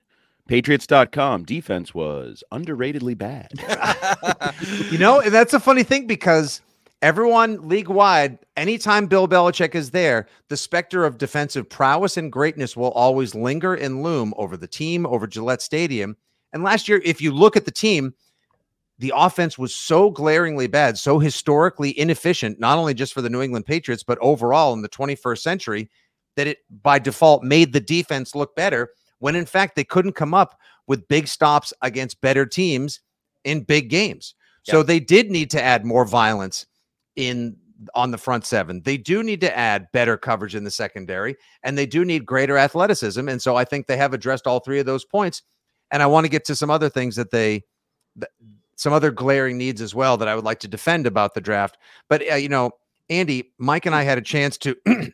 Patriots.com 0.47 1.45
defense 1.45 1.95
was 1.95 2.45
underratedly 2.53 3.17
bad. 3.17 3.53
you 4.91 4.99
know, 4.99 5.21
and 5.21 5.33
that's 5.33 5.55
a 5.55 5.61
funny 5.61 5.83
thing 5.83 6.07
because 6.07 6.61
everyone 7.00 7.67
league 7.67 7.88
wide, 7.88 8.38
anytime 8.57 9.07
Bill 9.07 9.26
Belichick 9.26 9.75
is 9.75 9.91
there, 9.93 10.26
the 10.49 10.57
specter 10.59 11.07
of 11.07 11.17
defensive 11.17 11.71
prowess 11.71 12.19
and 12.19 12.31
greatness 12.31 12.76
will 12.76 12.91
always 12.93 13.35
linger 13.35 13.75
and 13.75 14.03
loom 14.03 14.35
over 14.37 14.59
the 14.59 14.67
team, 14.67 15.07
over 15.07 15.26
Gillette 15.26 15.62
Stadium. 15.62 16.17
And 16.53 16.62
last 16.62 16.88
year, 16.88 17.00
if 17.05 17.23
you 17.23 17.33
look 17.33 17.57
at 17.57 17.64
the 17.64 17.71
team, 17.71 18.14
the 18.99 19.13
offense 19.15 19.59
was 19.59 19.75
so 19.75 20.11
glaringly 20.11 20.67
bad, 20.67 20.99
so 20.99 21.19
historically 21.19 21.99
inefficient, 21.99 22.61
not 22.61 22.79
only 22.79 22.95
just 22.95 23.13
for 23.13 23.23
the 23.23 23.31
New 23.31 23.43
England 23.43 23.67
Patriots, 23.67 24.05
but 24.05 24.19
overall 24.21 24.73
in 24.73 24.83
the 24.83 24.89
21st 24.89 25.39
century, 25.39 25.91
that 26.37 26.47
it 26.47 26.59
by 26.83 26.99
default 26.99 27.43
made 27.43 27.73
the 27.73 27.81
defense 27.81 28.35
look 28.35 28.55
better 28.57 28.91
when 29.19 29.37
in 29.37 29.47
fact 29.47 29.77
they 29.77 29.85
couldn't 29.85 30.13
come 30.13 30.35
up 30.35 30.59
with 30.87 31.09
big 31.09 31.29
stops 31.29 31.73
against 31.83 32.21
better 32.21 32.45
teams 32.45 33.01
in 33.45 33.63
big 33.63 33.89
games. 33.89 34.35
So 34.63 34.83
they 34.83 34.99
did 34.99 35.31
need 35.31 35.51
to 35.51 35.63
add 35.63 35.85
more 35.85 36.07
violence 36.07 36.65
in 37.17 37.57
on 37.95 38.11
the 38.11 38.19
front 38.19 38.47
seven. 38.47 38.81
They 38.83 38.97
do 38.97 39.23
need 39.23 39.41
to 39.43 39.57
add 39.57 39.89
better 39.93 40.17
coverage 40.17 40.55
in 40.55 40.65
the 40.65 40.71
secondary, 40.71 41.37
and 41.63 41.77
they 41.77 41.87
do 41.87 42.05
need 42.05 42.25
greater 42.25 42.57
athleticism. 42.57 43.29
And 43.29 43.43
so 43.43 43.57
I 43.57 43.65
think 43.65 43.87
they 43.87 43.97
have 43.97 44.15
addressed 44.15 44.47
all 44.47 44.61
three 44.61 44.79
of 44.79 44.87
those 44.87 45.05
points. 45.05 45.43
And 45.91 46.03
I 46.03 46.07
want 46.07 46.25
to 46.25 46.31
get 46.31 46.47
to 46.47 46.57
some 46.57 46.71
other 46.71 46.89
things 46.89 47.17
that 47.17 47.31
they, 47.31 47.65
some 48.76 48.93
other 48.93 49.11
glaring 49.11 49.59
needs 49.59 49.81
as 49.81 49.95
well 49.95 50.16
that 50.16 50.28
I 50.28 50.35
would 50.35 50.45
like 50.45 50.61
to 50.61 50.69
defend 50.69 51.07
about 51.07 51.35
the 51.35 51.40
draft. 51.40 51.78
But 52.09 52.23
uh, 52.31 52.37
you 52.37 52.49
know, 52.49 52.73
Andy, 53.11 53.52
Mike, 53.59 53.87
and 53.87 53.95
I 53.95 54.02
had 54.02 54.19
a 54.19 54.23
chance 54.23 54.59
to 54.59 54.76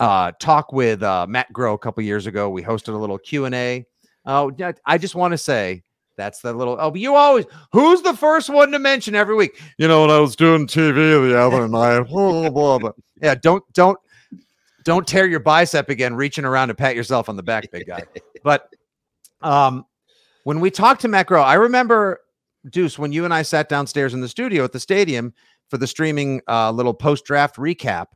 uh, 0.00 0.32
talk 0.40 0.72
with 0.72 1.02
uh, 1.02 1.26
Matt 1.28 1.52
Groh 1.52 1.74
a 1.74 1.78
couple 1.78 2.02
years 2.02 2.26
ago. 2.26 2.50
We 2.50 2.62
hosted 2.62 2.94
a 2.94 2.98
little 2.98 3.18
Q 3.18 3.44
and 3.44 3.54
A. 3.54 3.86
Oh, 4.24 4.52
I 4.86 4.98
just 4.98 5.14
want 5.14 5.32
to 5.32 5.38
say 5.38 5.82
that's 6.16 6.40
the 6.40 6.52
little. 6.52 6.76
Oh, 6.78 6.94
you 6.94 7.14
always. 7.14 7.46
Who's 7.72 8.02
the 8.02 8.14
first 8.14 8.50
one 8.50 8.70
to 8.72 8.78
mention 8.78 9.14
every 9.14 9.34
week? 9.34 9.60
You 9.78 9.88
know, 9.88 10.02
when 10.02 10.10
I 10.10 10.18
was 10.18 10.36
doing 10.36 10.66
TV 10.66 10.94
the 11.28 11.38
other 11.38 11.66
night. 11.68 12.02
blah, 12.08 12.50
blah, 12.50 12.78
blah. 12.78 12.92
Yeah, 13.20 13.34
don't 13.34 13.64
don't 13.72 13.98
don't 14.84 15.06
tear 15.06 15.26
your 15.26 15.40
bicep 15.40 15.88
again, 15.88 16.14
reaching 16.14 16.44
around 16.44 16.68
to 16.68 16.74
pat 16.74 16.96
yourself 16.96 17.28
on 17.28 17.36
the 17.36 17.42
back, 17.42 17.70
big 17.70 17.86
guy. 17.86 18.02
But 18.44 18.74
um, 19.40 19.86
when 20.42 20.58
we 20.58 20.72
talked 20.72 21.02
to 21.02 21.08
Matt 21.08 21.28
Groh, 21.28 21.44
I 21.44 21.54
remember 21.54 22.21
Deuce 22.70 22.98
when 22.98 23.12
you 23.12 23.24
and 23.24 23.34
I 23.34 23.42
sat 23.42 23.68
downstairs 23.68 24.14
in 24.14 24.20
the 24.20 24.28
studio 24.28 24.64
at 24.64 24.72
the 24.72 24.80
stadium 24.80 25.32
for 25.68 25.78
the 25.78 25.86
streaming 25.86 26.40
uh, 26.48 26.70
little 26.70 26.94
post 26.94 27.24
draft 27.24 27.56
recap 27.56 28.06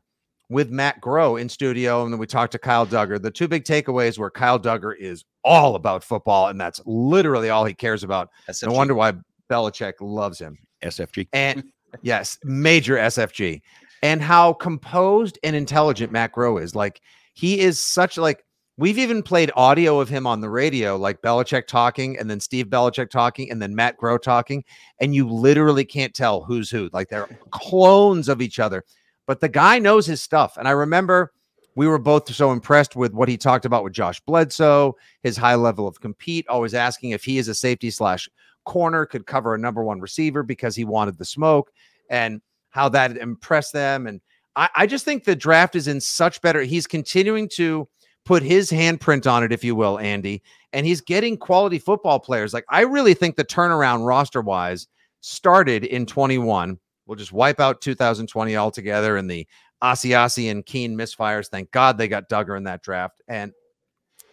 with 0.49 0.69
Matt 0.69 1.01
Groh 1.01 1.39
in 1.39 1.49
studio, 1.49 2.03
and 2.03 2.13
then 2.13 2.19
we 2.19 2.25
talked 2.25 2.53
to 2.53 2.59
Kyle 2.59 2.87
Dugger. 2.87 3.21
The 3.21 3.31
two 3.31 3.47
big 3.47 3.65
takeaways 3.65 4.17
were 4.17 4.31
Kyle 4.31 4.59
Dugger 4.59 4.93
is 4.97 5.25
all 5.43 5.75
about 5.75 6.03
football, 6.03 6.47
and 6.47 6.59
that's 6.59 6.81
literally 6.85 7.49
all 7.49 7.65
he 7.65 7.73
cares 7.73 8.03
about. 8.03 8.29
SFG. 8.49 8.67
No 8.67 8.73
wonder 8.73 8.93
why 8.93 9.13
Belichick 9.49 9.93
loves 9.99 10.39
him. 10.39 10.57
SFG. 10.83 11.27
And 11.33 11.63
yes, 12.01 12.37
major 12.43 12.95
SFG. 12.95 13.61
And 14.03 14.21
how 14.21 14.53
composed 14.53 15.39
and 15.43 15.55
intelligent 15.55 16.11
Matt 16.11 16.31
Groh 16.31 16.61
is. 16.61 16.75
Like 16.75 17.01
he 17.33 17.59
is 17.59 17.83
such 17.83 18.17
like 18.17 18.43
we've 18.77 18.99
even 18.99 19.23
played 19.23 19.51
audio 19.55 19.99
of 19.99 20.07
him 20.07 20.27
on 20.27 20.39
the 20.39 20.49
radio, 20.49 20.95
like 20.95 21.21
Belichick 21.21 21.67
talking, 21.67 22.17
and 22.17 22.29
then 22.29 22.39
Steve 22.39 22.67
Belichick 22.67 23.09
talking, 23.09 23.51
and 23.51 23.61
then 23.61 23.75
Matt 23.75 23.97
Groh 23.97 24.21
talking, 24.21 24.63
and 24.99 25.13
you 25.13 25.27
literally 25.27 25.85
can't 25.85 26.13
tell 26.13 26.43
who's 26.43 26.69
who. 26.69 26.89
Like 26.93 27.09
they're 27.09 27.27
clones 27.51 28.29
of 28.29 28.41
each 28.41 28.59
other. 28.59 28.83
But 29.25 29.41
the 29.41 29.49
guy 29.49 29.79
knows 29.79 30.05
his 30.05 30.21
stuff. 30.21 30.57
And 30.57 30.67
I 30.67 30.71
remember 30.71 31.33
we 31.75 31.87
were 31.87 31.99
both 31.99 32.33
so 32.33 32.51
impressed 32.51 32.95
with 32.95 33.13
what 33.13 33.29
he 33.29 33.37
talked 33.37 33.65
about 33.65 33.83
with 33.83 33.93
Josh 33.93 34.19
Bledsoe, 34.21 34.95
his 35.21 35.37
high 35.37 35.55
level 35.55 35.87
of 35.87 35.99
compete, 35.99 36.47
always 36.47 36.73
asking 36.73 37.11
if 37.11 37.23
he 37.23 37.37
is 37.37 37.49
a 37.49 37.55
safety 37.55 37.91
slash 37.91 38.29
corner 38.65 39.05
could 39.05 39.25
cover 39.25 39.53
a 39.53 39.59
number 39.59 39.83
one 39.83 39.99
receiver 39.99 40.43
because 40.43 40.75
he 40.75 40.85
wanted 40.85 41.17
the 41.17 41.25
smoke 41.25 41.71
and 42.09 42.41
how 42.69 42.89
that 42.89 43.17
impressed 43.17 43.73
them. 43.73 44.07
And 44.07 44.21
I, 44.55 44.69
I 44.75 44.87
just 44.87 45.05
think 45.05 45.23
the 45.23 45.35
draft 45.35 45.75
is 45.75 45.87
in 45.87 46.01
such 46.01 46.41
better. 46.41 46.61
He's 46.61 46.87
continuing 46.87 47.49
to 47.49 47.87
put 48.27 48.43
his 48.43 48.69
handprint 48.69 49.29
on 49.31 49.41
it, 49.41 49.53
if 49.53 49.63
you 49.63 49.73
will, 49.73 49.97
Andy, 49.99 50.43
and 50.73 50.85
he's 50.85 50.99
getting 50.99 51.37
quality 51.37 51.79
football 51.79 52.19
players. 52.19 52.53
Like 52.53 52.65
I 52.69 52.81
really 52.81 53.13
think 53.13 53.37
the 53.37 53.45
turnaround 53.45 54.05
roster 54.05 54.41
wise 54.41 54.87
started 55.21 55.85
in 55.85 56.05
21. 56.05 56.77
We'll 57.05 57.15
just 57.15 57.31
wipe 57.31 57.61
out 57.61 57.79
2020 57.79 58.57
altogether 58.57 59.15
and 59.15 59.31
the 59.31 59.47
Asiasi 59.81 60.51
and 60.51 60.65
Keene 60.65 60.97
misfires. 60.97 61.47
Thank 61.47 61.71
God 61.71 61.97
they 61.97 62.09
got 62.09 62.29
Dugger 62.29 62.57
in 62.57 62.65
that 62.65 62.83
draft 62.83 63.21
and 63.29 63.53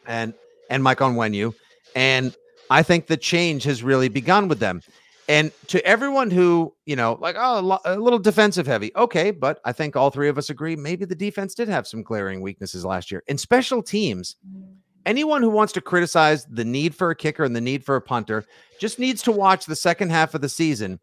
and 0.07 0.35
and 0.71 0.83
Mike 0.83 0.99
Onwenu. 0.99 1.55
And 1.95 2.35
I 2.71 2.83
think 2.83 3.07
the 3.07 3.17
change 3.17 3.63
has 3.63 3.85
really 3.85 4.09
begun 4.09 4.49
with 4.49 4.59
them. 4.59 4.83
And 5.29 5.53
to 5.69 5.85
everyone 5.87 6.31
who, 6.31 6.75
you 6.85 6.97
know, 6.97 7.17
like, 7.21 7.37
oh, 7.39 7.81
a 7.85 7.99
little 7.99 8.19
defensive 8.19 8.67
heavy. 8.67 8.93
Okay. 8.95 9.31
But 9.31 9.61
I 9.65 9.73
think 9.73 9.97
all 9.97 10.11
three 10.11 10.29
of 10.29 10.37
us 10.37 10.51
agree 10.51 10.77
maybe 10.77 11.05
the 11.05 11.15
defense 11.15 11.55
did 11.55 11.69
have 11.69 11.87
some 11.87 12.03
glaring 12.03 12.43
weaknesses 12.43 12.85
last 12.85 13.11
year. 13.11 13.23
In 13.27 13.39
special 13.39 13.83
teams, 13.83 14.37
anyone 15.07 15.43
who 15.43 15.51
wants 15.51 15.73
to 15.75 15.81
criticize 15.81 16.45
the 16.47 16.65
need 16.65 16.95
for 16.95 17.11
a 17.11 17.17
kicker 17.17 17.45
and 17.45 17.57
the 17.57 17.61
need 17.61 17.85
for 17.85 17.97
a 17.97 18.03
punter 18.03 18.45
just 18.79 18.99
needs 18.99 19.23
to 19.23 19.33
watch 19.33 19.67
the 19.67 19.77
second 19.77 20.11
half 20.11 20.35
of 20.35 20.41
the 20.41 20.49
season 20.49 21.01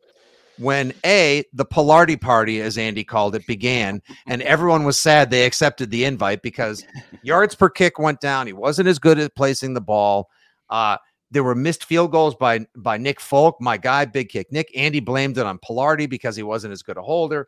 when 0.58 0.94
a 1.06 1.44
the 1.54 1.66
Palardy 1.66 2.20
party, 2.20 2.62
as 2.62 2.78
Andy 2.78 3.04
called 3.04 3.36
it, 3.36 3.48
began, 3.48 4.02
and 4.28 4.42
everyone 4.44 4.84
was 4.84 5.00
sad 5.00 5.30
they 5.30 5.46
accepted 5.46 5.90
the 5.90 6.06
invite 6.06 6.42
because 6.42 6.86
yards 7.24 7.56
per 7.56 7.70
kick 7.70 7.98
went 7.98 8.20
down. 8.22 8.48
He 8.48 8.54
wasn't 8.54 8.88
as 8.88 9.00
good 9.00 9.18
at 9.18 9.36
placing 9.36 9.74
the 9.74 9.82
ball. 9.82 10.30
Uh, 10.70 10.98
there 11.32 11.44
were 11.44 11.56
missed 11.56 11.86
field 11.86 12.12
goals 12.12 12.36
by 12.36 12.66
by 12.76 12.98
Nick 12.98 13.20
Folk, 13.20 13.58
my 13.60 13.78
guy, 13.78 14.06
big 14.06 14.30
kick. 14.30 14.52
Nick 14.52 14.72
Andy 14.76 15.00
blamed 15.00 15.38
it 15.38 15.46
on 15.46 15.60
Palardy 15.60 16.10
because 16.10 16.36
he 16.36 16.44
wasn't 16.44 16.74
as 16.74 16.84
good 16.84 16.98
a 16.98 17.02
holder, 17.02 17.48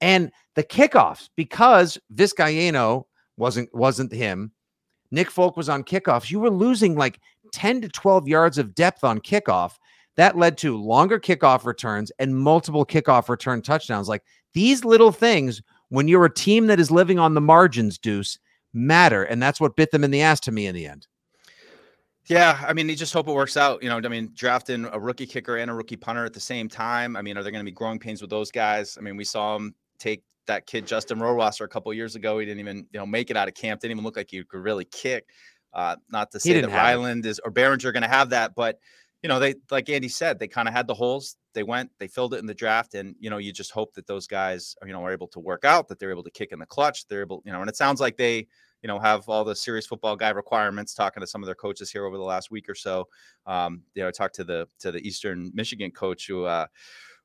and 0.00 0.32
the 0.54 0.64
kickoffs 0.64 1.28
because 1.36 1.98
Vizcaino 2.14 3.04
wasn't 3.36 3.72
wasn't 3.74 4.12
him. 4.12 4.52
Nick 5.10 5.30
Folk 5.30 5.56
was 5.56 5.68
on 5.68 5.84
kickoffs. 5.84 6.30
You 6.30 6.40
were 6.40 6.50
losing 6.50 6.96
like 6.96 7.20
ten 7.52 7.80
to 7.82 7.88
twelve 7.88 8.26
yards 8.26 8.58
of 8.58 8.74
depth 8.74 9.04
on 9.04 9.20
kickoff 9.20 9.72
that 10.16 10.36
led 10.36 10.58
to 10.58 10.76
longer 10.76 11.18
kickoff 11.18 11.64
returns 11.64 12.10
and 12.18 12.36
multiple 12.36 12.84
kickoff 12.84 13.28
return 13.28 13.62
touchdowns. 13.62 14.08
Like 14.08 14.22
these 14.54 14.84
little 14.84 15.12
things, 15.12 15.62
when 15.88 16.08
you're 16.08 16.24
a 16.24 16.34
team 16.34 16.66
that 16.66 16.80
is 16.80 16.90
living 16.90 17.18
on 17.18 17.34
the 17.34 17.40
margins, 17.40 17.96
Deuce, 17.98 18.38
matter. 18.72 19.22
And 19.22 19.42
that's 19.42 19.60
what 19.60 19.76
bit 19.76 19.90
them 19.90 20.04
in 20.04 20.10
the 20.10 20.22
ass 20.22 20.40
to 20.40 20.52
me 20.52 20.66
in 20.66 20.74
the 20.74 20.86
end. 20.86 21.06
Yeah, 22.30 22.64
I 22.64 22.74
mean, 22.74 22.88
you 22.88 22.94
just 22.94 23.12
hope 23.12 23.26
it 23.26 23.32
works 23.32 23.56
out. 23.56 23.82
You 23.82 23.88
know, 23.88 23.96
I 23.96 24.08
mean, 24.08 24.30
drafting 24.34 24.88
a 24.92 25.00
rookie 25.00 25.26
kicker 25.26 25.56
and 25.56 25.68
a 25.68 25.74
rookie 25.74 25.96
punter 25.96 26.24
at 26.24 26.32
the 26.32 26.38
same 26.38 26.68
time. 26.68 27.16
I 27.16 27.22
mean, 27.22 27.36
are 27.36 27.42
there 27.42 27.50
going 27.50 27.64
to 27.64 27.68
be 27.68 27.74
growing 27.74 27.98
pains 27.98 28.20
with 28.20 28.30
those 28.30 28.52
guys? 28.52 28.96
I 28.96 29.00
mean, 29.00 29.16
we 29.16 29.24
saw 29.24 29.56
him 29.56 29.74
take 29.98 30.22
that 30.46 30.64
kid 30.64 30.86
Justin 30.86 31.18
Rohrwasser 31.18 31.64
a 31.64 31.68
couple 31.68 31.92
years 31.92 32.14
ago. 32.14 32.38
He 32.38 32.46
didn't 32.46 32.60
even, 32.60 32.86
you 32.92 33.00
know, 33.00 33.06
make 33.06 33.32
it 33.32 33.36
out 33.36 33.48
of 33.48 33.54
camp. 33.54 33.80
Didn't 33.80 33.90
even 33.92 34.04
look 34.04 34.16
like 34.16 34.30
he 34.30 34.44
could 34.44 34.62
really 34.62 34.84
kick. 34.84 35.26
Uh, 35.74 35.96
not 36.08 36.30
to 36.30 36.38
say 36.38 36.60
that 36.60 36.68
Ryland 36.68 37.26
is 37.26 37.40
or 37.44 37.50
Baringer 37.50 37.86
are 37.86 37.92
going 37.92 38.04
to 38.04 38.08
have 38.08 38.30
that, 38.30 38.54
but 38.54 38.78
you 39.22 39.28
know, 39.28 39.40
they 39.40 39.56
like 39.72 39.88
Andy 39.88 40.08
said, 40.08 40.38
they 40.38 40.48
kind 40.48 40.68
of 40.68 40.74
had 40.74 40.86
the 40.86 40.94
holes. 40.94 41.36
They 41.52 41.64
went, 41.64 41.90
they 41.98 42.06
filled 42.06 42.34
it 42.34 42.38
in 42.38 42.46
the 42.46 42.54
draft, 42.54 42.94
and 42.94 43.16
you 43.18 43.28
know, 43.28 43.38
you 43.38 43.52
just 43.52 43.72
hope 43.72 43.92
that 43.94 44.06
those 44.06 44.28
guys, 44.28 44.76
you 44.86 44.92
know, 44.92 45.04
are 45.04 45.12
able 45.12 45.28
to 45.28 45.40
work 45.40 45.64
out, 45.64 45.88
that 45.88 45.98
they're 45.98 46.12
able 46.12 46.22
to 46.22 46.30
kick 46.30 46.52
in 46.52 46.60
the 46.60 46.66
clutch, 46.66 47.08
they're 47.08 47.22
able, 47.22 47.42
you 47.44 47.52
know, 47.52 47.60
and 47.60 47.68
it 47.68 47.76
sounds 47.76 48.00
like 48.00 48.16
they, 48.16 48.46
you 48.82 48.88
know, 48.88 48.98
have 48.98 49.28
all 49.28 49.44
the 49.44 49.54
serious 49.56 49.86
football 49.86 50.16
guy 50.16 50.30
requirements. 50.30 50.94
Talking 50.94 51.20
to 51.20 51.26
some 51.26 51.42
of 51.42 51.46
their 51.46 51.54
coaches 51.54 51.90
here 51.90 52.04
over 52.06 52.16
the 52.16 52.22
last 52.22 52.50
week 52.50 52.68
or 52.68 52.74
so, 52.74 53.08
um, 53.46 53.82
you 53.94 54.02
know, 54.02 54.08
I 54.08 54.10
talked 54.10 54.34
to 54.36 54.44
the 54.44 54.68
to 54.80 54.92
the 54.92 55.06
Eastern 55.06 55.50
Michigan 55.54 55.90
coach 55.90 56.26
who, 56.26 56.44
uh, 56.44 56.66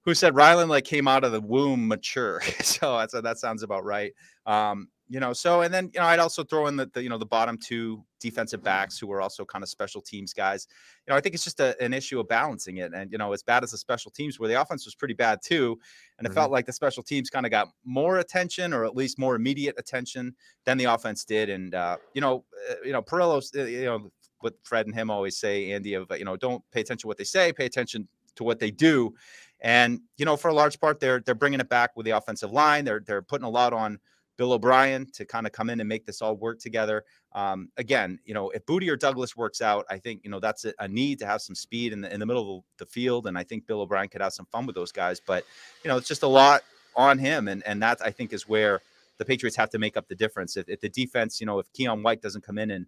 who 0.05 0.13
said 0.13 0.35
Ryland 0.35 0.69
like 0.69 0.85
came 0.85 1.07
out 1.07 1.23
of 1.23 1.31
the 1.31 1.41
womb 1.41 1.87
mature. 1.87 2.41
so 2.61 2.95
I 2.95 3.07
said 3.07 3.23
that 3.23 3.39
sounds 3.39 3.63
about 3.63 3.83
right. 3.83 4.13
Um, 4.45 4.89
you 5.07 5.19
know, 5.19 5.33
so 5.33 5.61
and 5.61 5.73
then 5.73 5.91
you 5.93 5.99
know, 5.99 6.05
I'd 6.07 6.19
also 6.19 6.43
throw 6.43 6.65
in 6.67 6.77
the, 6.77 6.89
the 6.93 7.03
you 7.03 7.09
know 7.09 7.17
the 7.17 7.25
bottom 7.25 7.57
two 7.57 8.03
defensive 8.19 8.63
backs 8.63 8.97
who 8.97 9.11
are 9.11 9.21
also 9.21 9.45
kind 9.45 9.63
of 9.63 9.69
special 9.69 10.01
teams 10.01 10.33
guys. 10.33 10.67
You 11.05 11.11
know, 11.11 11.17
I 11.17 11.21
think 11.21 11.35
it's 11.35 11.43
just 11.43 11.59
a, 11.59 11.79
an 11.79 11.93
issue 11.93 12.19
of 12.19 12.27
balancing 12.27 12.77
it. 12.77 12.91
And 12.93 13.11
you 13.11 13.19
know, 13.19 13.31
as 13.31 13.43
bad 13.43 13.63
as 13.63 13.71
the 13.71 13.77
special 13.77 14.09
teams 14.09 14.39
where 14.39 14.49
the 14.49 14.59
offense 14.59 14.83
was 14.85 14.95
pretty 14.95 15.13
bad 15.13 15.39
too, 15.43 15.77
and 16.17 16.25
it 16.25 16.29
mm-hmm. 16.29 16.35
felt 16.35 16.51
like 16.51 16.65
the 16.65 16.73
special 16.73 17.03
teams 17.03 17.29
kind 17.29 17.45
of 17.45 17.51
got 17.51 17.69
more 17.83 18.17
attention 18.17 18.73
or 18.73 18.83
at 18.83 18.95
least 18.95 19.19
more 19.19 19.35
immediate 19.35 19.75
attention 19.77 20.35
than 20.65 20.77
the 20.77 20.85
offense 20.85 21.23
did. 21.23 21.49
And 21.49 21.75
uh, 21.75 21.97
you 22.15 22.21
know, 22.21 22.43
uh, 22.69 22.75
you 22.83 22.91
know, 22.91 23.03
Perillo's, 23.03 23.51
uh, 23.55 23.63
you 23.65 23.85
know, 23.85 24.09
what 24.39 24.55
Fred 24.63 24.87
and 24.87 24.95
him 24.95 25.11
always 25.11 25.37
say, 25.37 25.71
Andy, 25.71 25.93
of 25.93 26.07
you 26.17 26.25
know, 26.25 26.35
don't 26.35 26.63
pay 26.71 26.81
attention 26.81 27.01
to 27.01 27.07
what 27.07 27.17
they 27.17 27.23
say, 27.23 27.53
pay 27.53 27.65
attention 27.65 28.07
to 28.37 28.43
what 28.43 28.59
they 28.59 28.71
do. 28.71 29.13
And 29.61 30.01
you 30.17 30.25
know, 30.25 30.35
for 30.35 30.49
a 30.49 30.53
large 30.53 30.79
part, 30.79 30.99
they're 30.99 31.19
they're 31.19 31.35
bringing 31.35 31.59
it 31.59 31.69
back 31.69 31.91
with 31.95 32.05
the 32.05 32.11
offensive 32.11 32.51
line. 32.51 32.85
They're 32.85 33.01
they're 33.05 33.21
putting 33.21 33.45
a 33.45 33.49
lot 33.49 33.73
on 33.73 33.99
Bill 34.37 34.53
O'Brien 34.53 35.07
to 35.13 35.25
kind 35.25 35.45
of 35.45 35.53
come 35.53 35.69
in 35.69 35.79
and 35.79 35.87
make 35.87 36.05
this 36.05 36.21
all 36.21 36.35
work 36.35 36.59
together. 36.59 37.03
Um, 37.33 37.69
again, 37.77 38.19
you 38.25 38.33
know, 38.33 38.49
if 38.49 38.65
Boutte 38.65 38.89
or 38.89 38.95
Douglas 38.95 39.35
works 39.35 39.61
out, 39.61 39.85
I 39.89 39.97
think 39.97 40.21
you 40.23 40.29
know 40.29 40.39
that's 40.39 40.65
a, 40.65 40.73
a, 40.79 40.87
need 40.87 41.19
to 41.19 41.25
have 41.25 41.41
some 41.41 41.55
speed 41.55 41.93
in 41.93 42.01
the 42.01 42.13
in 42.13 42.19
the 42.19 42.25
middle 42.25 42.57
of 42.57 42.63
the 42.77 42.85
field, 42.85 43.27
and 43.27 43.37
I 43.37 43.43
think 43.43 43.67
Bill 43.67 43.81
O'Brien 43.81 44.09
could 44.09 44.21
have 44.21 44.33
some 44.33 44.45
fun 44.47 44.65
with 44.65 44.75
those 44.75 44.91
guys. 44.91 45.19
But 45.19 45.45
you 45.83 45.89
know, 45.89 45.97
it's 45.97 46.07
just 46.07 46.23
a 46.23 46.27
lot 46.27 46.63
on 46.95 47.17
him, 47.17 47.47
and 47.47 47.65
and 47.65 47.81
that 47.81 47.99
I 48.03 48.11
think 48.11 48.33
is 48.33 48.47
where 48.47 48.81
the 49.17 49.25
Patriots 49.25 49.55
have 49.55 49.69
to 49.71 49.79
make 49.79 49.95
up 49.95 50.07
the 50.07 50.15
difference. 50.15 50.57
If, 50.57 50.67
if 50.67 50.81
the 50.81 50.89
defense, 50.89 51.39
you 51.39 51.45
know, 51.45 51.59
if 51.59 51.71
Keion 51.73 52.03
White 52.03 52.21
doesn't 52.21 52.43
come 52.43 52.57
in 52.57 52.71
and 52.71 52.85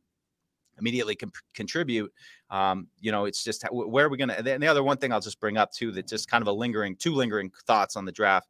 immediately 0.79 1.17
contribute. 1.53 2.13
Um, 2.49 2.87
you 2.99 3.11
know, 3.11 3.25
it's 3.25 3.43
just 3.43 3.63
where 3.71 4.05
are 4.05 4.09
we 4.09 4.17
going 4.17 4.29
to? 4.29 4.37
And 4.37 4.61
the 4.61 4.67
other 4.67 4.83
one 4.83 4.97
thing 4.97 5.11
I'll 5.11 5.19
just 5.19 5.39
bring 5.39 5.57
up 5.57 5.71
too 5.71 5.91
that 5.93 6.07
just 6.07 6.29
kind 6.29 6.41
of 6.41 6.47
a 6.47 6.51
lingering, 6.51 6.95
two 6.95 7.13
lingering 7.13 7.51
thoughts 7.65 7.95
on 7.95 8.05
the 8.05 8.11
draft 8.11 8.47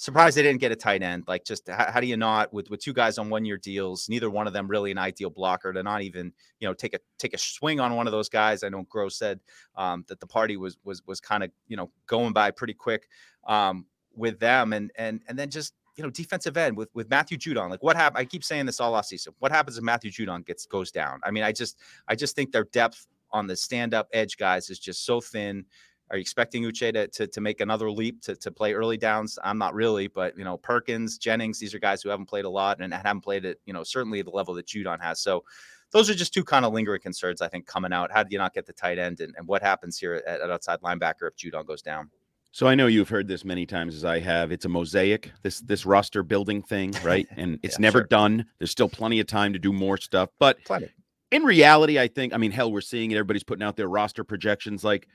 surprised 0.00 0.34
they 0.34 0.42
didn't 0.42 0.60
get 0.60 0.72
a 0.72 0.76
tight 0.76 1.02
end. 1.02 1.24
Like, 1.28 1.44
just 1.44 1.68
how, 1.68 1.92
how, 1.92 2.00
do 2.00 2.06
you 2.06 2.16
not 2.16 2.54
with 2.54 2.70
with 2.70 2.80
two 2.80 2.94
guys 2.94 3.18
on 3.18 3.28
one 3.28 3.44
year 3.44 3.58
deals? 3.58 4.08
Neither 4.08 4.30
one 4.30 4.46
of 4.46 4.54
them 4.54 4.66
really 4.66 4.90
an 4.90 4.96
ideal 4.96 5.28
blocker 5.28 5.74
to 5.74 5.82
not 5.82 6.00
even 6.00 6.32
you 6.58 6.66
know 6.66 6.72
take 6.72 6.94
a 6.94 6.98
take 7.18 7.34
a 7.34 7.38
swing 7.38 7.80
on 7.80 7.94
one 7.94 8.06
of 8.06 8.12
those 8.12 8.30
guys. 8.30 8.64
I 8.64 8.70
know 8.70 8.84
Gross 8.88 9.18
said 9.18 9.40
um, 9.76 10.04
that 10.08 10.18
the 10.18 10.26
party 10.26 10.56
was 10.56 10.78
was 10.84 11.06
was 11.06 11.20
kind 11.20 11.44
of 11.44 11.50
you 11.68 11.76
know 11.76 11.90
going 12.06 12.32
by 12.32 12.50
pretty 12.50 12.72
quick 12.72 13.08
um, 13.46 13.84
with 14.16 14.40
them, 14.40 14.72
and 14.72 14.90
and 14.96 15.20
and 15.28 15.38
then 15.38 15.50
just 15.50 15.74
you 15.96 16.02
know 16.02 16.10
defensive 16.10 16.56
end 16.56 16.78
with 16.78 16.88
with 16.94 17.10
Matthew 17.10 17.36
Judon. 17.36 17.68
Like, 17.68 17.82
what 17.82 17.94
happened? 17.94 18.20
I 18.20 18.24
keep 18.24 18.42
saying 18.42 18.64
this 18.64 18.80
all 18.80 18.94
off 18.94 19.04
season. 19.04 19.34
What 19.38 19.52
happens 19.52 19.76
if 19.76 19.84
Matthew 19.84 20.10
Judon 20.10 20.46
gets 20.46 20.64
goes 20.64 20.90
down? 20.90 21.20
I 21.24 21.30
mean, 21.30 21.44
I 21.44 21.52
just 21.52 21.78
I 22.08 22.14
just 22.14 22.34
think 22.34 22.52
their 22.52 22.64
depth 22.64 23.06
on 23.32 23.46
the 23.46 23.54
stand 23.54 23.94
up 23.94 24.08
edge 24.12 24.38
guys 24.38 24.70
is 24.70 24.78
just 24.78 25.04
so 25.04 25.20
thin. 25.20 25.66
Are 26.10 26.16
you 26.16 26.20
expecting 26.20 26.64
Uche 26.64 26.92
to, 26.92 27.06
to, 27.06 27.26
to 27.26 27.40
make 27.40 27.60
another 27.60 27.90
leap 27.90 28.20
to, 28.22 28.34
to 28.34 28.50
play 28.50 28.72
early 28.72 28.96
downs? 28.96 29.38
I'm 29.44 29.58
not 29.58 29.74
really, 29.74 30.08
but 30.08 30.36
you 30.36 30.44
know, 30.44 30.56
Perkins, 30.56 31.18
Jennings, 31.18 31.58
these 31.60 31.72
are 31.74 31.78
guys 31.78 32.02
who 32.02 32.08
haven't 32.08 32.26
played 32.26 32.44
a 32.44 32.50
lot 32.50 32.80
and 32.80 32.92
haven't 32.92 33.20
played 33.20 33.44
it, 33.44 33.60
you 33.64 33.72
know, 33.72 33.84
certainly 33.84 34.20
the 34.22 34.30
level 34.30 34.54
that 34.54 34.66
Judon 34.66 35.00
has. 35.00 35.20
So 35.20 35.44
those 35.92 36.10
are 36.10 36.14
just 36.14 36.34
two 36.34 36.44
kind 36.44 36.64
of 36.64 36.72
lingering 36.72 37.00
concerns, 37.00 37.40
I 37.40 37.48
think, 37.48 37.66
coming 37.66 37.92
out. 37.92 38.10
How 38.10 38.22
do 38.22 38.28
you 38.32 38.38
not 38.38 38.54
get 38.54 38.66
the 38.66 38.72
tight 38.72 38.98
end 38.98 39.20
and, 39.20 39.34
and 39.36 39.46
what 39.46 39.62
happens 39.62 39.98
here 39.98 40.22
at, 40.26 40.40
at 40.40 40.50
outside 40.50 40.80
linebacker 40.80 41.28
if 41.28 41.36
Judon 41.36 41.66
goes 41.66 41.82
down? 41.82 42.10
So 42.52 42.66
I 42.66 42.74
know 42.74 42.88
you've 42.88 43.08
heard 43.08 43.28
this 43.28 43.44
many 43.44 43.64
times 43.64 43.94
as 43.94 44.04
I 44.04 44.18
have. 44.18 44.50
It's 44.50 44.64
a 44.64 44.68
mosaic, 44.68 45.30
this 45.42 45.60
this 45.60 45.86
roster 45.86 46.24
building 46.24 46.62
thing, 46.62 46.92
right? 47.04 47.28
And 47.36 47.60
it's 47.62 47.78
yeah, 47.78 47.82
never 47.82 48.00
sure. 48.00 48.06
done. 48.08 48.46
There's 48.58 48.72
still 48.72 48.88
plenty 48.88 49.20
of 49.20 49.28
time 49.28 49.52
to 49.52 49.60
do 49.60 49.72
more 49.72 49.96
stuff. 49.96 50.30
But 50.40 50.58
plenty. 50.64 50.88
in 51.30 51.44
reality, 51.44 52.00
I 52.00 52.08
think, 52.08 52.34
I 52.34 52.38
mean, 52.38 52.50
hell, 52.50 52.72
we're 52.72 52.80
seeing 52.80 53.12
it. 53.12 53.14
Everybody's 53.14 53.44
putting 53.44 53.62
out 53.62 53.76
their 53.76 53.88
roster 53.88 54.24
projections. 54.24 54.82
Like 54.82 55.06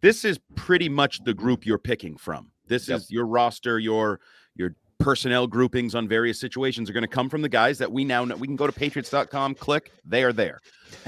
this 0.00 0.24
is 0.24 0.38
pretty 0.54 0.88
much 0.88 1.22
the 1.24 1.34
group 1.34 1.66
you're 1.66 1.78
picking 1.78 2.16
from. 2.16 2.50
This 2.66 2.88
yep. 2.88 2.98
is 2.98 3.10
your 3.10 3.26
roster, 3.26 3.78
your 3.78 4.20
your 4.54 4.74
personnel 4.98 5.46
groupings 5.46 5.94
on 5.94 6.06
various 6.06 6.38
situations 6.38 6.88
are 6.88 6.92
going 6.92 7.02
to 7.02 7.08
come 7.08 7.28
from 7.28 7.42
the 7.42 7.48
guys 7.48 7.78
that 7.78 7.90
we 7.90 8.04
now 8.04 8.24
know. 8.24 8.36
We 8.36 8.46
can 8.46 8.56
go 8.56 8.66
to 8.66 8.72
patriots.com, 8.72 9.54
click, 9.56 9.92
they 10.04 10.22
are 10.22 10.32
there. 10.32 10.60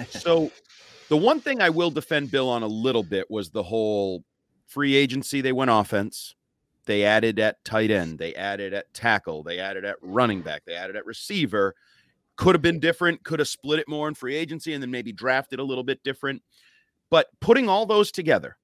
so 0.09 0.51
the 1.09 1.17
one 1.17 1.41
thing 1.41 1.61
I 1.61 1.71
will 1.71 1.91
defend 1.91 2.31
Bill 2.31 2.49
on 2.49 2.63
a 2.63 2.67
little 2.67 3.03
bit 3.03 3.31
was 3.31 3.51
the 3.51 3.63
whole 3.63 4.25
free 4.67 4.95
agency, 4.95 5.41
they 5.41 5.53
went 5.53 5.71
offense. 5.71 6.35
They 6.87 7.05
added 7.05 7.39
at 7.39 7.65
tight 7.65 7.91
end. 7.91 8.19
They 8.19 8.35
added 8.35 8.75
at 8.75 8.93
tackle. 8.93 9.45
They 9.45 9.61
added 9.61 9.85
at 9.85 9.97
running 10.03 10.41
back. 10.41 10.65
They 10.65 10.75
added 10.75 10.97
at 10.97 11.07
receiver. 11.07 11.75
Could 12.37 12.55
have 12.55 12.63
been 12.63 12.81
different. 12.81 13.23
Could 13.23 13.39
have 13.39 13.47
split 13.47 13.79
it 13.79 13.89
more 13.89 14.09
in 14.09 14.15
free 14.15 14.35
agency 14.35 14.73
and 14.73 14.83
then 14.83 14.91
maybe 14.91 15.13
drafted 15.13 15.61
a 15.61 15.65
little 15.65 15.85
bit 15.85 16.03
different. 16.03 16.43
But 17.09 17.29
putting 17.41 17.69
all 17.69 17.87
those 17.87 18.11
together, 18.11 18.57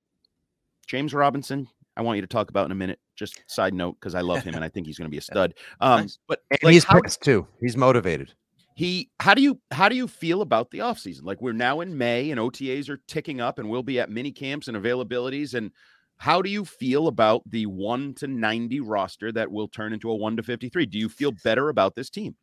James 0.88 1.14
Robinson, 1.14 1.68
I 1.96 2.02
want 2.02 2.16
you 2.16 2.22
to 2.22 2.28
talk 2.28 2.50
about 2.50 2.64
in 2.64 2.72
a 2.72 2.74
minute. 2.74 2.98
Just 3.14 3.42
side 3.46 3.74
note, 3.74 3.96
because 4.00 4.14
I 4.14 4.22
love 4.22 4.42
him 4.42 4.54
and 4.54 4.64
I 4.64 4.68
think 4.68 4.86
he's 4.86 4.98
going 4.98 5.06
to 5.06 5.10
be 5.10 5.18
a 5.18 5.20
stud. 5.22 5.54
Um, 5.80 6.02
nice. 6.02 6.18
But 6.26 6.40
like, 6.62 6.72
he's 6.72 6.84
how, 6.84 7.00
pissed 7.00 7.22
too. 7.22 7.46
He's 7.60 7.76
motivated. 7.76 8.32
He, 8.74 9.10
how 9.20 9.34
do 9.34 9.42
you 9.42 9.60
how 9.72 9.88
do 9.88 9.96
you 9.96 10.06
feel 10.06 10.40
about 10.40 10.70
the 10.70 10.78
offseason? 10.78 11.24
Like 11.24 11.42
we're 11.42 11.52
now 11.52 11.80
in 11.80 11.98
May 11.98 12.30
and 12.30 12.40
OTAs 12.40 12.88
are 12.88 13.00
ticking 13.08 13.40
up, 13.40 13.58
and 13.58 13.68
we'll 13.68 13.82
be 13.82 14.00
at 14.00 14.10
mini 14.10 14.30
camps 14.30 14.68
and 14.68 14.76
availabilities. 14.76 15.54
And 15.54 15.72
how 16.16 16.40
do 16.42 16.48
you 16.48 16.64
feel 16.64 17.08
about 17.08 17.42
the 17.48 17.66
1 17.66 18.14
to 18.14 18.26
90 18.26 18.80
roster 18.80 19.32
that 19.32 19.50
will 19.50 19.68
turn 19.68 19.92
into 19.92 20.10
a 20.10 20.14
1 20.14 20.36
to 20.36 20.42
53? 20.42 20.86
Do 20.86 20.98
you 20.98 21.08
feel 21.08 21.32
better 21.42 21.68
about 21.68 21.96
this 21.96 22.08
team? 22.08 22.36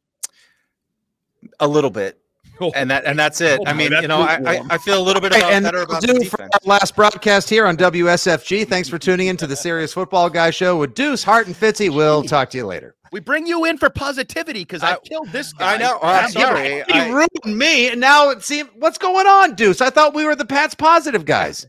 A 1.59 1.67
little 1.67 1.89
bit. 1.89 2.19
Oh. 2.59 2.71
And 2.75 2.89
that 2.89 3.05
and 3.05 3.17
that's 3.19 3.41
it. 3.41 3.59
Oh, 3.59 3.69
I 3.69 3.73
mean, 3.73 3.91
you 3.91 4.07
know, 4.07 4.21
I, 4.21 4.61
I 4.69 4.77
feel 4.77 4.99
a 4.99 5.03
little 5.03 5.21
bit 5.21 5.35
about, 5.35 5.51
and 5.51 5.63
better 5.63 5.81
about 5.81 6.01
do 6.01 6.23
for 6.25 6.41
our 6.41 6.49
last 6.63 6.95
broadcast 6.95 7.49
here 7.49 7.65
on 7.65 7.75
WSFG. 7.77 8.67
Thanks 8.67 8.87
for 8.87 8.97
tuning 8.97 9.27
in 9.27 9.37
to 9.37 9.47
the 9.47 9.55
Serious 9.55 9.93
Football 9.93 10.29
Guy 10.29 10.51
Show 10.51 10.77
with 10.77 10.93
Deuce, 10.93 11.23
Hart, 11.23 11.47
and 11.47 11.55
Fitzy. 11.55 11.93
We'll 11.93 12.23
talk 12.23 12.49
to 12.51 12.57
you 12.57 12.65
later. 12.65 12.95
We 13.11 13.19
bring 13.19 13.45
you 13.45 13.65
in 13.65 13.77
for 13.77 13.89
positivity 13.89 14.59
because 14.59 14.83
I, 14.83 14.93
I, 14.93 14.97
killed 14.99 15.29
this 15.29 15.53
guy. 15.53 15.75
I 15.75 15.77
know. 15.77 15.99
Oh, 16.01 16.07
I'm 16.07 16.29
sorry. 16.29 16.83
He 16.87 16.93
I, 16.93 17.09
ruined 17.09 17.57
me, 17.57 17.89
and 17.89 18.01
now 18.01 18.29
it 18.29 18.43
seems 18.43 18.69
what's 18.75 18.97
going 18.97 19.27
on, 19.27 19.55
Deuce? 19.55 19.81
I 19.81 19.89
thought 19.89 20.13
we 20.13 20.25
were 20.25 20.35
the 20.35 20.45
Pats 20.45 20.75
positive 20.75 21.25
guys. 21.25 21.65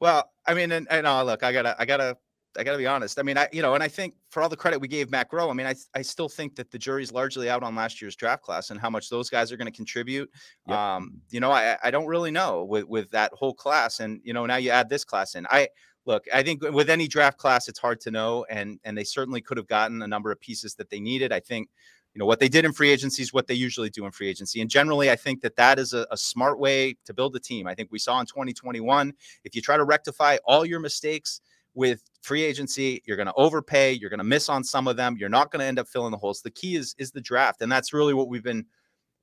Well, 0.00 0.30
I 0.46 0.54
mean, 0.54 0.72
and, 0.72 0.86
and 0.90 1.06
uh, 1.06 1.22
look, 1.24 1.42
I 1.42 1.52
gotta, 1.52 1.76
I 1.78 1.84
gotta, 1.84 2.16
I 2.56 2.64
gotta 2.64 2.78
be 2.78 2.86
honest. 2.86 3.18
I 3.18 3.22
mean, 3.22 3.36
I, 3.36 3.48
you 3.52 3.62
know, 3.62 3.74
and 3.74 3.82
I 3.82 3.88
think 3.88 4.14
for 4.30 4.42
all 4.42 4.48
the 4.48 4.56
credit 4.56 4.80
we 4.80 4.88
gave 4.88 5.10
Matt 5.10 5.30
Groh, 5.30 5.50
I 5.50 5.52
mean, 5.52 5.66
I, 5.66 5.74
I 5.94 6.02
still 6.02 6.28
think 6.28 6.56
that 6.56 6.70
the 6.70 6.78
jury's 6.78 7.12
largely 7.12 7.50
out 7.50 7.62
on 7.62 7.74
last 7.74 8.00
year's 8.00 8.16
draft 8.16 8.42
class 8.42 8.70
and 8.70 8.80
how 8.80 8.90
much 8.90 9.10
those 9.10 9.28
guys 9.28 9.52
are 9.52 9.56
going 9.56 9.70
to 9.70 9.76
contribute. 9.76 10.30
Yep. 10.66 10.76
Um, 10.76 11.20
you 11.30 11.40
know, 11.40 11.50
I, 11.50 11.76
I 11.82 11.90
don't 11.90 12.06
really 12.06 12.30
know 12.30 12.64
with, 12.64 12.84
with 12.84 13.10
that 13.10 13.32
whole 13.32 13.54
class, 13.54 14.00
and 14.00 14.20
you 14.24 14.32
know, 14.32 14.46
now 14.46 14.56
you 14.56 14.70
add 14.70 14.88
this 14.88 15.04
class 15.04 15.34
in. 15.34 15.46
I 15.50 15.68
look, 16.06 16.24
I 16.32 16.42
think 16.42 16.62
with 16.62 16.90
any 16.90 17.06
draft 17.06 17.38
class, 17.38 17.68
it's 17.68 17.78
hard 17.78 18.00
to 18.02 18.10
know, 18.10 18.46
and 18.48 18.80
and 18.84 18.96
they 18.96 19.04
certainly 19.04 19.40
could 19.40 19.56
have 19.56 19.68
gotten 19.68 20.02
a 20.02 20.08
number 20.08 20.32
of 20.32 20.40
pieces 20.40 20.74
that 20.76 20.90
they 20.90 21.00
needed. 21.00 21.32
I 21.32 21.40
think 21.40 21.68
you 22.14 22.18
know 22.18 22.26
what 22.26 22.40
they 22.40 22.48
did 22.48 22.64
in 22.64 22.72
free 22.72 22.90
agency 22.90 23.22
is 23.22 23.32
what 23.32 23.46
they 23.46 23.54
usually 23.54 23.90
do 23.90 24.04
in 24.04 24.10
free 24.10 24.28
agency 24.28 24.60
and 24.60 24.68
generally 24.68 25.10
i 25.10 25.14
think 25.14 25.40
that 25.40 25.54
that 25.56 25.78
is 25.78 25.92
a, 25.92 26.06
a, 26.10 26.16
smart 26.16 26.58
way 26.58 26.96
to 27.04 27.14
build 27.14 27.36
a 27.36 27.38
team 27.38 27.66
i 27.66 27.74
think 27.74 27.90
we 27.92 27.98
saw 27.98 28.18
in 28.18 28.26
2021 28.26 29.12
if 29.44 29.54
you 29.54 29.62
try 29.62 29.76
to 29.76 29.84
rectify 29.84 30.36
all 30.44 30.64
your 30.64 30.80
mistakes 30.80 31.42
with 31.74 32.02
free 32.22 32.42
agency 32.42 33.02
you're 33.06 33.16
going 33.16 33.26
to 33.26 33.34
overpay 33.34 33.92
you're 33.92 34.10
going 34.10 34.18
to 34.18 34.24
miss 34.24 34.48
on 34.48 34.64
some 34.64 34.88
of 34.88 34.96
them 34.96 35.16
you're 35.18 35.28
not 35.28 35.50
going 35.50 35.60
to 35.60 35.66
end 35.66 35.78
up 35.78 35.88
filling 35.88 36.10
the 36.10 36.18
holes. 36.18 36.42
The 36.42 36.50
key 36.50 36.76
is 36.76 36.94
is 36.98 37.10
the 37.10 37.20
draft 37.20 37.62
and 37.62 37.70
that's 37.70 37.92
really 37.92 38.14
what 38.14 38.28
we've 38.28 38.42
been 38.42 38.66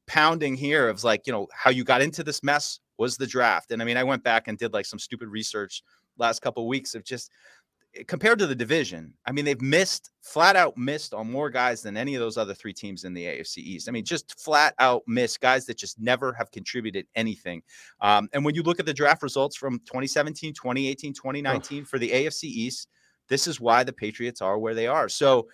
pounding 0.07 0.55
here 0.55 0.87
of 0.87 1.03
like 1.03 1.25
you 1.25 1.33
know 1.33 1.47
how 1.53 1.69
you 1.71 1.83
got 1.83 2.01
into 2.01 2.23
this 2.23 2.43
mess 2.43 2.79
was 2.97 3.17
the 3.17 3.25
draft 3.25 3.71
and 3.71 3.81
i 3.81 3.85
mean 3.85 3.97
i 3.97 4.03
went 4.03 4.23
back 4.23 4.47
and 4.47 4.57
did 4.57 4.71
like 4.71 4.85
some 4.85 4.99
stupid 4.99 5.27
research 5.27 5.81
last 6.17 6.41
couple 6.41 6.63
of 6.63 6.67
weeks 6.67 6.93
of 6.95 7.03
just 7.03 7.31
compared 8.07 8.39
to 8.39 8.47
the 8.47 8.55
division, 8.55 9.13
I 9.25 9.31
mean, 9.31 9.45
they've 9.45 9.61
missed 9.61 10.11
flat 10.21 10.55
out 10.55 10.77
missed 10.77 11.13
on 11.13 11.31
more 11.31 11.49
guys 11.49 11.81
than 11.81 11.95
any 11.95 12.15
of 12.15 12.19
those 12.19 12.37
other 12.37 12.53
three 12.53 12.73
teams 12.73 13.03
in 13.03 13.13
the 13.13 13.25
AFC 13.25 13.57
East. 13.57 13.87
I 13.87 13.91
mean, 13.91 14.03
just 14.03 14.39
flat 14.39 14.73
out 14.79 15.03
missed 15.07 15.39
guys 15.39 15.65
that 15.67 15.77
just 15.77 15.99
never 15.99 16.33
have 16.33 16.51
contributed 16.51 17.07
anything. 17.15 17.61
Um, 18.01 18.29
and 18.33 18.43
when 18.43 18.55
you 18.55 18.63
look 18.63 18.79
at 18.79 18.85
the 18.85 18.93
draft 18.93 19.23
results 19.23 19.55
from 19.55 19.79
2017, 19.85 20.53
2018, 20.53 21.13
2019 21.13 21.81
oh. 21.81 21.85
for 21.85 21.99
the 21.99 22.09
AFC 22.11 22.43
East, 22.43 22.89
this 23.27 23.47
is 23.47 23.59
why 23.59 23.83
the 23.83 23.93
Patriots 23.93 24.41
are 24.41 24.59
where 24.59 24.75
they 24.75 24.87
are. 24.87 25.09
So, 25.09 25.47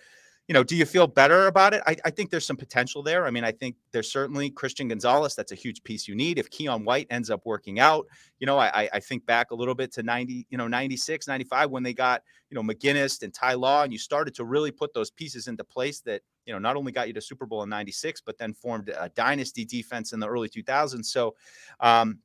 you 0.52 0.58
know, 0.58 0.62
do 0.62 0.76
you 0.76 0.84
feel 0.84 1.06
better 1.06 1.46
about 1.46 1.72
it? 1.72 1.80
I, 1.86 1.96
I, 2.04 2.10
think 2.10 2.28
there's 2.28 2.44
some 2.44 2.58
potential 2.58 3.02
there. 3.02 3.24
I 3.24 3.30
mean, 3.30 3.42
I 3.42 3.52
think 3.52 3.74
there's 3.90 4.12
certainly 4.12 4.50
Christian 4.50 4.86
Gonzalez. 4.86 5.34
That's 5.34 5.50
a 5.50 5.54
huge 5.54 5.82
piece 5.82 6.06
you 6.06 6.14
need. 6.14 6.38
If 6.38 6.50
Keion 6.50 6.84
White 6.84 7.06
ends 7.08 7.30
up 7.30 7.40
working 7.46 7.80
out, 7.80 8.06
you 8.38 8.46
know, 8.46 8.58
I, 8.58 8.86
I 8.92 9.00
think 9.00 9.24
back 9.24 9.50
a 9.50 9.54
little 9.54 9.74
bit 9.74 9.90
to 9.94 10.02
90, 10.02 10.46
you 10.50 10.58
know, 10.58 10.68
96, 10.68 11.26
95 11.26 11.70
when 11.70 11.82
they 11.82 11.94
got, 11.94 12.22
you 12.50 12.54
know, 12.54 12.62
McGinest 12.62 13.22
and 13.22 13.32
Ty 13.32 13.54
Law, 13.54 13.84
and 13.84 13.94
you 13.94 13.98
started 13.98 14.34
to 14.34 14.44
really 14.44 14.70
put 14.70 14.92
those 14.92 15.10
pieces 15.10 15.48
into 15.48 15.64
place 15.64 16.00
that, 16.00 16.20
you 16.44 16.52
know, 16.52 16.58
not 16.58 16.76
only 16.76 16.92
got 16.92 17.06
you 17.06 17.14
to 17.14 17.22
Super 17.22 17.46
Bowl 17.46 17.62
in 17.62 17.70
96, 17.70 18.20
but 18.20 18.36
then 18.36 18.52
formed 18.52 18.90
a 18.90 19.08
dynasty 19.14 19.64
defense 19.64 20.12
in 20.12 20.20
the 20.20 20.28
early 20.28 20.50
2000s. 20.50 21.06
So, 21.06 21.34
um, 21.80 22.18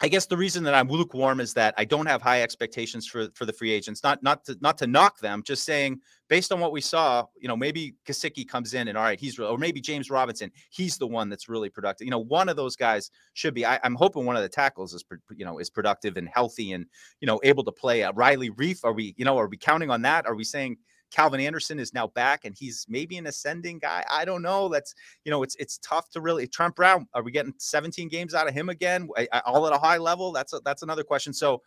I 0.00 0.08
guess 0.08 0.26
the 0.26 0.36
reason 0.36 0.64
that 0.64 0.74
I'm 0.74 0.88
lukewarm 0.88 1.38
is 1.38 1.54
that 1.54 1.72
I 1.78 1.84
don't 1.84 2.06
have 2.06 2.20
high 2.20 2.42
expectations 2.42 3.06
for 3.06 3.28
for 3.34 3.46
the 3.46 3.52
free 3.52 3.70
agents. 3.70 4.02
Not 4.02 4.22
not 4.24 4.44
to 4.46 4.56
not 4.60 4.76
to 4.78 4.88
knock 4.88 5.20
them, 5.20 5.42
just 5.44 5.64
saying 5.64 6.00
based 6.28 6.50
on 6.52 6.58
what 6.58 6.72
we 6.72 6.80
saw, 6.80 7.24
you 7.38 7.46
know, 7.46 7.56
maybe 7.56 7.94
Gesicki 8.06 8.46
comes 8.46 8.74
in 8.74 8.88
and 8.88 8.98
all 8.98 9.04
right, 9.04 9.20
he's 9.20 9.38
or 9.38 9.56
maybe 9.56 9.80
James 9.80 10.10
Robinson, 10.10 10.50
he's 10.70 10.98
the 10.98 11.06
one 11.06 11.28
that's 11.28 11.48
really 11.48 11.68
productive. 11.68 12.06
You 12.06 12.10
know, 12.10 12.18
one 12.18 12.48
of 12.48 12.56
those 12.56 12.74
guys 12.74 13.10
should 13.34 13.54
be. 13.54 13.64
I, 13.64 13.78
am 13.84 13.94
hoping 13.94 14.26
one 14.26 14.36
of 14.36 14.42
the 14.42 14.48
tackles 14.48 14.94
is 14.94 15.04
you 15.36 15.44
know 15.44 15.58
is 15.58 15.70
productive 15.70 16.16
and 16.16 16.28
healthy 16.28 16.72
and 16.72 16.86
you 17.20 17.26
know 17.26 17.40
able 17.44 17.62
to 17.62 17.72
play. 17.72 18.02
Uh, 18.02 18.12
Riley 18.14 18.50
Reiff, 18.50 18.84
are 18.84 18.92
we 18.92 19.14
you 19.16 19.24
know 19.24 19.38
are 19.38 19.48
we 19.48 19.56
counting 19.56 19.90
on 19.90 20.02
that? 20.02 20.26
Are 20.26 20.34
we 20.34 20.44
saying 20.44 20.76
Calvin 21.10 21.40
Anderson 21.40 21.78
is 21.78 21.94
now 21.94 22.08
back 22.08 22.44
and 22.44 22.54
he's 22.56 22.86
maybe 22.88 23.16
an 23.16 23.26
ascending 23.26 23.78
guy. 23.78 24.04
I 24.10 24.24
don't 24.24 24.42
know. 24.42 24.68
That's 24.68 24.94
you 25.24 25.30
know, 25.30 25.42
it's 25.42 25.54
it's 25.56 25.78
tough 25.78 26.10
to 26.10 26.20
really. 26.20 26.46
Trent 26.46 26.74
Brown, 26.74 27.06
are 27.14 27.22
we 27.22 27.30
getting 27.30 27.54
17 27.58 28.08
games 28.08 28.34
out 28.34 28.48
of 28.48 28.54
him 28.54 28.68
again, 28.68 29.08
all 29.46 29.66
at 29.66 29.72
a 29.72 29.78
high 29.78 29.98
level? 29.98 30.32
That's 30.32 30.52
a, 30.52 30.60
that's 30.64 30.82
another 30.82 31.04
question. 31.04 31.32
So 31.32 31.62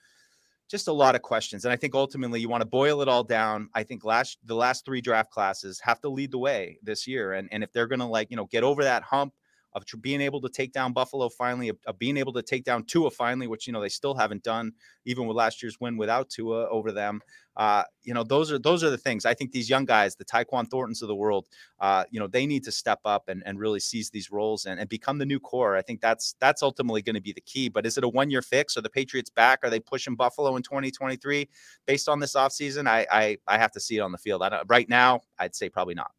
just 0.69 0.89
a 0.89 0.93
lot 0.93 1.15
of 1.15 1.21
questions, 1.21 1.63
and 1.63 1.71
I 1.71 1.78
think 1.78 1.95
ultimately 1.95 2.41
you 2.41 2.50
want 2.50 2.62
to 2.62 2.67
boil 2.67 3.02
it 3.02 3.08
all 3.08 3.23
down. 3.23 3.69
I 3.73 3.84
think 3.84 4.04
last 4.04 4.38
the 4.43 4.56
last 4.56 4.84
three 4.84 5.00
draft 5.00 5.32
classes 5.32 5.80
have 5.80 6.02
to 6.02 6.10
lead 6.10 6.32
the 6.32 6.38
way 6.38 6.78
this 6.84 7.08
year, 7.08 7.34
and 7.34 7.47
and 7.52 7.63
if 7.63 7.71
they're 7.71 7.88
to 7.88 8.06
like 8.06 8.30
you 8.30 8.38
know 8.38 8.45
get 8.45 8.63
over 8.63 8.84
that 8.84 9.04
hump 9.04 9.34
of 9.77 10.01
being 10.01 10.21
able 10.21 10.41
to 10.41 10.49
take 10.49 10.71
down 10.71 10.93
Buffalo 10.93 11.29
finally, 11.29 11.69
of, 11.69 11.77
of, 11.85 11.97
being 11.99 12.17
able 12.17 12.33
to 12.33 12.41
take 12.41 12.63
down 12.63 12.83
Tua 12.83 13.11
finally, 13.11 13.47
which 13.47 13.67
you 13.67 13.73
know 13.73 13.81
they 13.81 13.89
still 13.89 14.15
haven't 14.15 14.43
done, 14.43 14.73
even 15.05 15.27
with 15.27 15.37
last 15.37 15.61
year's 15.61 15.79
win 15.79 15.97
without 15.97 16.29
Tua 16.29 16.67
over 16.69 16.91
them. 16.91 17.21
Uh, 17.57 17.83
you 18.03 18.13
know, 18.13 18.23
those 18.23 18.51
are 18.51 18.59
those 18.59 18.83
are 18.83 18.91
the 18.91 18.97
things. 18.97 19.25
I 19.25 19.33
think 19.33 19.51
these 19.51 19.69
young 19.69 19.85
guys, 19.85 20.15
the 20.15 20.25
Tyquan 20.25 20.69
Thorntons 20.69 21.01
of 21.01 21.07
the 21.07 21.15
world, 21.15 21.47
uh, 21.79 22.03
you 22.11 22.19
know, 22.19 22.27
they 22.27 22.45
need 22.45 22.63
to 22.65 22.71
step 22.71 22.99
up 23.03 23.29
and, 23.29 23.41
and 23.45 23.59
really 23.59 23.79
seize 23.79 24.11
these 24.11 24.31
roles 24.31 24.65
and, 24.65 24.79
and 24.79 24.87
become 24.87 25.17
the 25.17 25.25
new 25.25 25.39
core. 25.39 25.75
I 25.75 25.81
think 25.81 25.99
that's 25.99 26.35
that's 26.39 26.61
ultimately 26.61 27.01
going 27.01 27.15
to 27.15 27.21
be 27.21 27.33
the 27.33 27.41
key. 27.41 27.67
But 27.67 27.85
is 27.85 27.97
it 27.97 28.03
a 28.03 28.09
one 28.09 28.29
year 28.29 28.43
fix? 28.43 28.77
Are 28.77 28.81
the 28.81 28.89
Patriots 28.89 29.31
back? 29.31 29.59
Are 29.63 29.69
they 29.71 29.79
pushing 29.79 30.15
Buffalo 30.15 30.55
in 30.55 30.61
2023 30.61 31.49
based 31.87 32.07
on 32.07 32.19
this 32.19 32.35
offseason? 32.35 32.87
I, 32.87 33.07
I 33.11 33.37
I 33.47 33.57
have 33.57 33.71
to 33.71 33.79
see 33.79 33.97
it 33.97 34.01
on 34.01 34.11
the 34.11 34.19
field. 34.19 34.43
I 34.43 34.61
right 34.67 34.87
now, 34.87 35.21
I'd 35.39 35.55
say 35.55 35.67
probably 35.67 35.95
not. 35.95 36.11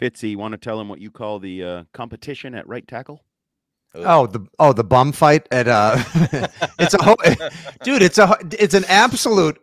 Fitzy, 0.00 0.30
you 0.30 0.38
want 0.38 0.52
to 0.52 0.58
tell 0.58 0.80
him 0.80 0.88
what 0.88 1.00
you 1.00 1.10
call 1.10 1.38
the 1.38 1.62
uh, 1.62 1.84
competition 1.92 2.54
at 2.54 2.66
right 2.66 2.86
tackle? 2.86 3.24
Oh 3.96 4.26
the 4.26 4.44
oh 4.58 4.72
the 4.72 4.82
bum 4.82 5.12
fight 5.12 5.46
at 5.52 5.68
uh 5.68 5.96
it's 6.80 6.94
a 6.94 7.00
ho- 7.00 7.14
dude 7.84 8.02
it's 8.02 8.18
a 8.18 8.36
it's 8.50 8.74
an 8.74 8.84
absolute 8.88 9.56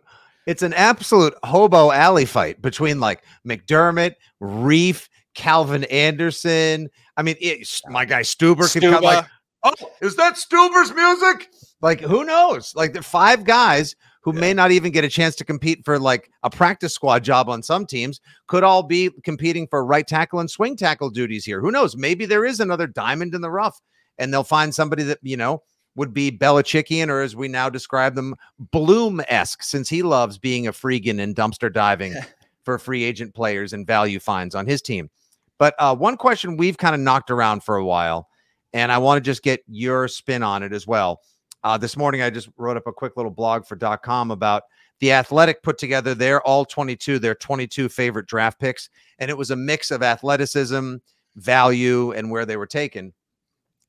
it's 0.46 0.62
an 0.62 0.72
absolute 0.72 1.34
hobo 1.44 1.92
alley 1.92 2.24
fight 2.24 2.60
between 2.60 2.98
like 2.98 3.22
McDermott, 3.46 4.14
Reiff, 4.40 5.08
Calvin 5.34 5.84
Anderson. 5.84 6.88
I 7.16 7.22
mean, 7.22 7.36
it, 7.40 7.68
my 7.88 8.04
guy 8.04 8.22
Stueber 8.22 8.72
could 8.72 8.82
come 8.82 9.04
like, 9.04 9.24
oh, 9.62 9.74
is 10.00 10.16
that 10.16 10.34
Stueber's 10.34 10.92
music? 10.92 11.48
Like, 11.80 12.00
who 12.00 12.24
knows? 12.24 12.74
Like, 12.74 12.92
the 12.92 13.02
five 13.02 13.44
guys 13.44 13.94
who 14.22 14.34
yeah. 14.34 14.40
may 14.40 14.54
not 14.54 14.70
even 14.70 14.92
get 14.92 15.04
a 15.04 15.08
chance 15.08 15.34
to 15.36 15.44
compete 15.44 15.84
for 15.84 15.98
like 15.98 16.30
a 16.42 16.50
practice 16.50 16.94
squad 16.94 17.24
job 17.24 17.48
on 17.48 17.62
some 17.62 17.86
teams 17.86 18.20
could 18.46 18.64
all 18.64 18.82
be 18.82 19.10
competing 19.24 19.66
for 19.68 19.84
right 19.84 20.06
tackle 20.06 20.40
and 20.40 20.50
swing 20.50 20.76
tackle 20.76 21.10
duties 21.10 21.44
here. 21.44 21.60
Who 21.60 21.70
knows? 21.70 21.96
Maybe 21.96 22.24
there 22.24 22.44
is 22.44 22.60
another 22.60 22.86
diamond 22.86 23.34
in 23.34 23.40
the 23.40 23.50
rough 23.50 23.80
and 24.18 24.32
they'll 24.32 24.44
find 24.44 24.74
somebody 24.74 25.02
that, 25.04 25.18
you 25.22 25.36
know, 25.36 25.62
would 25.94 26.14
be 26.14 26.30
Belichickian, 26.30 27.08
or 27.08 27.20
as 27.20 27.36
we 27.36 27.48
now 27.48 27.68
describe 27.68 28.14
them, 28.14 28.34
Bloom 28.58 29.20
esque, 29.28 29.62
since 29.62 29.88
he 29.88 30.02
loves 30.02 30.38
being 30.38 30.66
a 30.66 30.72
freegan 30.72 31.20
and 31.20 31.36
dumpster 31.36 31.72
diving 31.72 32.14
for 32.64 32.78
free 32.78 33.04
agent 33.04 33.34
players 33.34 33.72
and 33.72 33.86
value 33.86 34.18
finds 34.18 34.54
on 34.54 34.66
his 34.66 34.80
team. 34.80 35.10
But 35.58 35.74
uh, 35.78 35.94
one 35.94 36.16
question 36.16 36.56
we've 36.56 36.78
kind 36.78 36.94
of 36.94 37.00
knocked 37.00 37.30
around 37.30 37.62
for 37.62 37.76
a 37.76 37.84
while, 37.84 38.28
and 38.72 38.90
I 38.90 38.98
want 38.98 39.18
to 39.18 39.30
just 39.30 39.42
get 39.42 39.60
your 39.66 40.08
spin 40.08 40.42
on 40.42 40.62
it 40.62 40.72
as 40.72 40.86
well. 40.86 41.20
Uh, 41.64 41.78
this 41.78 41.96
morning, 41.96 42.22
I 42.22 42.30
just 42.30 42.48
wrote 42.56 42.76
up 42.76 42.86
a 42.86 42.92
quick 42.92 43.16
little 43.16 43.30
blog 43.30 43.64
for 43.64 43.76
.com 43.98 44.30
about 44.30 44.64
the 45.00 45.12
Athletic 45.12 45.62
put 45.62 45.78
together 45.78 46.14
their 46.14 46.40
all 46.42 46.64
22, 46.64 47.18
their 47.18 47.34
22 47.34 47.88
favorite 47.88 48.26
draft 48.26 48.60
picks, 48.60 48.88
and 49.18 49.30
it 49.30 49.36
was 49.38 49.50
a 49.50 49.56
mix 49.56 49.90
of 49.90 50.02
athleticism, 50.02 50.96
value, 51.36 52.12
and 52.12 52.30
where 52.30 52.46
they 52.46 52.56
were 52.56 52.66
taken. 52.66 53.12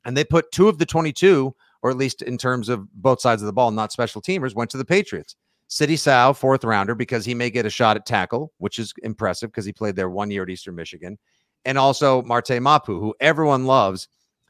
And 0.05 0.15
they 0.15 0.23
put 0.23 0.51
two 0.51 0.67
of 0.67 0.77
the 0.77 0.85
22 0.85 1.55
or 1.83 1.91
at 1.91 1.97
least 1.97 2.21
in 2.21 2.37
terms 2.37 2.69
of 2.69 2.91
both 2.93 3.21
sides 3.21 3.41
of 3.41 3.45
the 3.45 3.53
ball, 3.53 3.69
not 3.69 3.91
special 3.91 4.21
teamers, 4.21 4.55
went 4.55 4.71
to 4.71 4.77
the 4.77 4.85
Patriots. 4.85 5.35
Sidy 5.67 5.97
Sow, 5.97 6.33
fourth 6.33 6.63
rounder, 6.63 6.95
because 6.95 7.25
he 7.25 7.35
may 7.35 7.49
get 7.49 7.65
a 7.65 7.69
shot 7.69 7.97
at 7.97 8.05
tackle, 8.05 8.53
which 8.57 8.79
is 8.79 8.93
impressive 9.03 9.51
because 9.51 9.65
he 9.65 9.73
played 9.73 9.95
there 9.95 10.09
one 10.09 10.31
year 10.31 10.43
at 10.43 10.49
Eastern 10.49 10.75
Michigan. 10.75 11.17
And 11.65 11.77
also 11.77 12.21
Marte 12.23 12.61
Mapu, 12.61 12.99
who 12.99 13.13
everyone 13.19 13.65
loves 13.65 14.07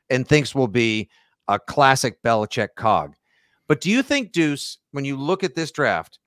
and 0.10 0.28
thinks 0.28 0.54
will 0.54 0.68
be 0.68 1.10
a 1.48 1.60
classic 1.60 2.22
Belichick 2.24 2.70
cog. 2.76 3.16
But 3.68 3.82
do 3.82 3.90
you 3.90 4.04
think, 4.04 4.32
Deuce, 4.32 4.78
when 4.92 5.06
you 5.06 5.18
look 5.18 5.44
at 5.44 5.56
this 5.56 5.72
draft, 5.72 6.20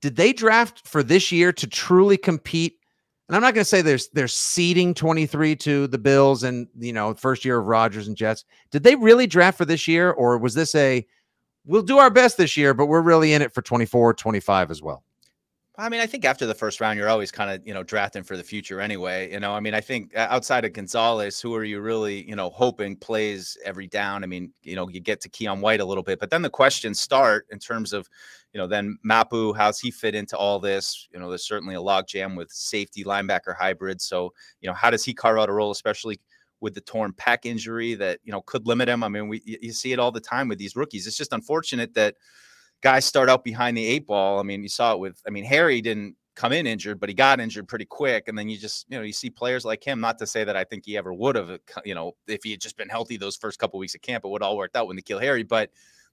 did 0.00 0.16
they 0.16 0.32
draft 0.32 0.86
for 0.86 1.02
this 1.02 1.32
year 1.32 1.52
to 1.52 1.66
truly 1.66 2.16
compete 2.16 2.78
and 3.32 3.36
I'm 3.36 3.42
not 3.42 3.54
going 3.54 3.62
to 3.62 3.68
say 3.68 3.80
there's 3.80 4.08
they're 4.08 4.28
seeding 4.28 4.92
23 4.92 5.56
to 5.56 5.86
the 5.86 5.96
Bills 5.96 6.42
and 6.42 6.68
you 6.78 6.92
know 6.92 7.14
first 7.14 7.46
year 7.46 7.58
of 7.58 7.66
Rodgers 7.66 8.06
and 8.06 8.14
Jets. 8.14 8.44
Did 8.70 8.82
they 8.82 8.94
really 8.94 9.26
draft 9.26 9.56
for 9.56 9.64
this 9.64 9.88
year, 9.88 10.10
or 10.10 10.36
was 10.36 10.52
this 10.52 10.74
a 10.74 11.06
we'll 11.64 11.80
do 11.80 11.96
our 11.96 12.10
best 12.10 12.36
this 12.36 12.58
year, 12.58 12.74
but 12.74 12.86
we're 12.86 13.00
really 13.00 13.32
in 13.32 13.40
it 13.40 13.54
for 13.54 13.62
24, 13.62 14.12
25 14.12 14.70
as 14.70 14.82
well? 14.82 15.02
I 15.78 15.88
mean, 15.88 16.00
I 16.00 16.06
think 16.06 16.26
after 16.26 16.44
the 16.44 16.54
first 16.54 16.82
round, 16.82 16.98
you're 16.98 17.08
always 17.08 17.32
kind 17.32 17.50
of, 17.50 17.66
you 17.66 17.72
know, 17.72 17.82
drafting 17.82 18.22
for 18.22 18.36
the 18.36 18.42
future 18.42 18.78
anyway. 18.78 19.32
You 19.32 19.40
know, 19.40 19.52
I 19.54 19.60
mean, 19.60 19.72
I 19.72 19.80
think 19.80 20.14
uh, 20.14 20.26
outside 20.28 20.66
of 20.66 20.74
Gonzalez, 20.74 21.40
who 21.40 21.54
are 21.54 21.64
you 21.64 21.80
really, 21.80 22.28
you 22.28 22.36
know, 22.36 22.50
hoping 22.50 22.94
plays 22.94 23.56
every 23.64 23.86
down? 23.86 24.22
I 24.22 24.26
mean, 24.26 24.52
you 24.62 24.76
know, 24.76 24.86
you 24.90 25.00
get 25.00 25.22
to 25.22 25.30
Keion 25.30 25.60
White 25.60 25.80
a 25.80 25.84
little 25.86 26.02
bit, 26.02 26.20
but 26.20 26.28
then 26.28 26.42
the 26.42 26.50
questions 26.50 27.00
start 27.00 27.46
in 27.50 27.58
terms 27.58 27.94
of, 27.94 28.06
you 28.52 28.58
know, 28.58 28.66
then 28.66 28.98
Mapu, 29.02 29.54
how's 29.54 29.80
he 29.80 29.90
fit 29.90 30.14
into 30.14 30.36
all 30.36 30.58
this? 30.58 31.08
You 31.10 31.18
know, 31.18 31.30
there's 31.30 31.46
certainly 31.46 31.74
a 31.74 31.80
logjam 31.80 32.36
with 32.36 32.50
safety 32.50 33.02
linebacker 33.02 33.56
hybrid. 33.56 34.02
So, 34.02 34.34
you 34.60 34.68
know, 34.68 34.74
how 34.74 34.90
does 34.90 35.04
he 35.04 35.14
carve 35.14 35.38
out 35.38 35.48
a 35.48 35.52
role, 35.52 35.70
especially 35.70 36.20
with 36.60 36.74
the 36.74 36.82
torn 36.82 37.14
pec 37.14 37.46
injury 37.46 37.94
that, 37.94 38.20
you 38.24 38.30
know, 38.30 38.42
could 38.42 38.66
limit 38.66 38.90
him? 38.90 39.02
I 39.02 39.08
mean, 39.08 39.26
we 39.26 39.40
you 39.46 39.72
see 39.72 39.94
it 39.94 39.98
all 39.98 40.12
the 40.12 40.20
time 40.20 40.48
with 40.48 40.58
these 40.58 40.76
rookies. 40.76 41.06
It's 41.06 41.16
just 41.16 41.32
unfortunate 41.32 41.94
that 41.94 42.16
guys 42.82 43.04
start 43.04 43.30
out 43.30 43.44
behind 43.44 43.76
the 43.76 43.86
eight 43.86 44.06
ball. 44.06 44.38
I 44.38 44.42
mean, 44.42 44.62
you 44.62 44.68
saw 44.68 44.92
it 44.92 44.98
with, 44.98 45.20
I 45.26 45.30
mean, 45.30 45.44
Harry 45.44 45.80
didn't 45.80 46.16
come 46.34 46.52
in 46.52 46.66
injured, 46.66 46.98
but 46.98 47.08
he 47.08 47.14
got 47.14 47.40
injured 47.40 47.68
pretty 47.68 47.84
quick. 47.84 48.28
And 48.28 48.36
then 48.36 48.48
you 48.48 48.58
just, 48.58 48.86
you 48.88 48.98
know, 48.98 49.04
you 49.04 49.12
see 49.12 49.30
players 49.30 49.64
like 49.64 49.84
him, 49.84 50.00
not 50.00 50.18
to 50.18 50.26
say 50.26 50.44
that 50.44 50.56
I 50.56 50.64
think 50.64 50.84
he 50.84 50.96
ever 50.96 51.12
would 51.12 51.36
have, 51.36 51.50
uh, 51.50 51.58
you 51.84 51.94
know, 51.94 52.12
if 52.26 52.42
he 52.42 52.50
had 52.50 52.60
just 52.60 52.76
been 52.76 52.88
healthy 52.88 53.16
those 53.16 53.36
first 53.36 53.58
couple 53.58 53.78
weeks 53.78 53.94
of 53.94 54.02
camp, 54.02 54.24
it 54.24 54.28
would 54.28 54.42
all 54.42 54.56
worked 54.56 54.76
out 54.76 54.86
when 54.86 54.96
they 54.96 55.02
kill 55.02 55.20
Harry. 55.20 55.42
But 55.42 55.70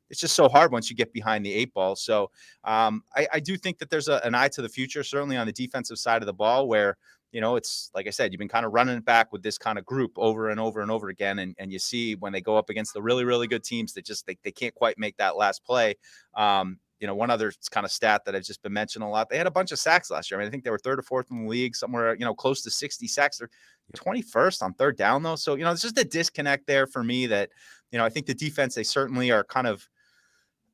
it's 0.10 0.20
just 0.20 0.36
so 0.36 0.50
hard 0.50 0.72
once 0.72 0.90
you 0.90 0.96
get 0.96 1.14
behind 1.14 1.46
the 1.46 1.54
eight 1.54 1.74
ball. 1.74 1.96
So 1.96 2.32
um, 2.64 3.04
I, 3.16 3.28
I, 3.34 3.40
do 3.40 3.56
think 3.58 3.78
that 3.78 3.92
there's 3.92 4.08
a, 4.08 4.20
an 4.24 4.34
eye 4.34 4.48
to 4.50 4.62
the 4.62 4.70
future, 4.70 5.04
certainly 5.04 5.38
on 5.38 5.46
the 5.46 5.54
defensive 5.54 6.00
side 6.00 6.22
of 6.22 6.26
the 6.26 6.34
ball, 6.34 6.68
where 6.68 6.98
you 7.32 7.42
know, 7.42 7.56
it's 7.56 7.92
like 7.94 8.08
I 8.08 8.10
said, 8.10 8.32
you've 8.32 8.40
been 8.40 8.48
kind 8.48 8.66
of 8.66 8.74
running 8.74 8.98
it 8.98 9.06
back 9.06 9.32
with 9.32 9.44
this 9.44 9.58
kind 9.58 9.78
of 9.78 9.86
group 9.86 10.12
over 10.18 10.50
and 10.50 10.60
over 10.60 10.82
and 10.82 10.90
over 10.90 11.10
again. 11.10 11.40
And, 11.40 11.56
and 11.60 11.72
you 11.72 11.80
see 11.80 12.16
when 12.16 12.34
they 12.34 12.42
go 12.42 12.58
up 12.58 12.70
against 12.70 12.94
the 12.94 13.02
really, 13.02 13.24
really 13.24 13.48
good 13.48 13.64
teams 13.64 13.94
that 13.94 14.06
just 14.06 14.26
they, 14.26 14.38
they 14.44 14.52
can't 14.52 14.74
quite 14.74 14.98
make 14.98 15.18
that 15.18 15.38
last 15.38 15.64
play. 15.64 15.96
Um, 16.36 16.80
you 17.00 17.08
know, 17.08 17.16
one 17.16 17.30
other 17.30 17.54
kind 17.72 17.86
of 17.86 17.92
stat 17.92 18.24
that 18.26 18.36
I've 18.36 18.44
just 18.44 18.62
been 18.62 18.74
mentioning 18.74 19.08
a 19.08 19.12
lot. 19.12 19.30
They 19.30 19.38
had 19.38 19.48
a 19.48 19.52
bunch 19.52 19.72
of 19.72 19.80
sacks 19.80 20.12
last 20.12 20.30
year. 20.30 20.40
I 20.40 20.44
mean, 20.44 20.48
I 20.50 20.52
think 20.52 20.64
they 20.64 20.70
were 20.70 20.80
third 20.80 21.00
or 21.00 21.04
fourth 21.04 21.32
in 21.32 21.44
the 21.44 21.50
league, 21.50 21.76
somewhere, 21.76 22.14
you 22.16 22.26
know, 22.26 22.34
close 22.34 22.62
to 22.64 22.72
60 22.72 23.08
sacks. 23.08 23.38
They're 23.38 23.50
21st 23.96 24.62
on 24.62 24.74
third 24.74 24.98
down, 24.98 25.24
though. 25.24 25.38
So, 25.38 25.56
you 25.56 25.64
know, 25.64 25.72
it's 25.72 25.82
just 25.82 25.98
a 25.98 26.04
disconnect 26.04 26.68
there 26.68 26.88
for 26.88 27.04
me 27.04 27.26
that, 27.28 27.50
you 27.92 27.98
know, 27.98 28.06
I 28.06 28.10
think 28.10 28.26
the 28.26 28.34
defense, 28.34 28.76
they 28.76 28.84
certainly 28.84 29.32
are 29.32 29.44
kind 29.46 29.68
of 29.68 29.88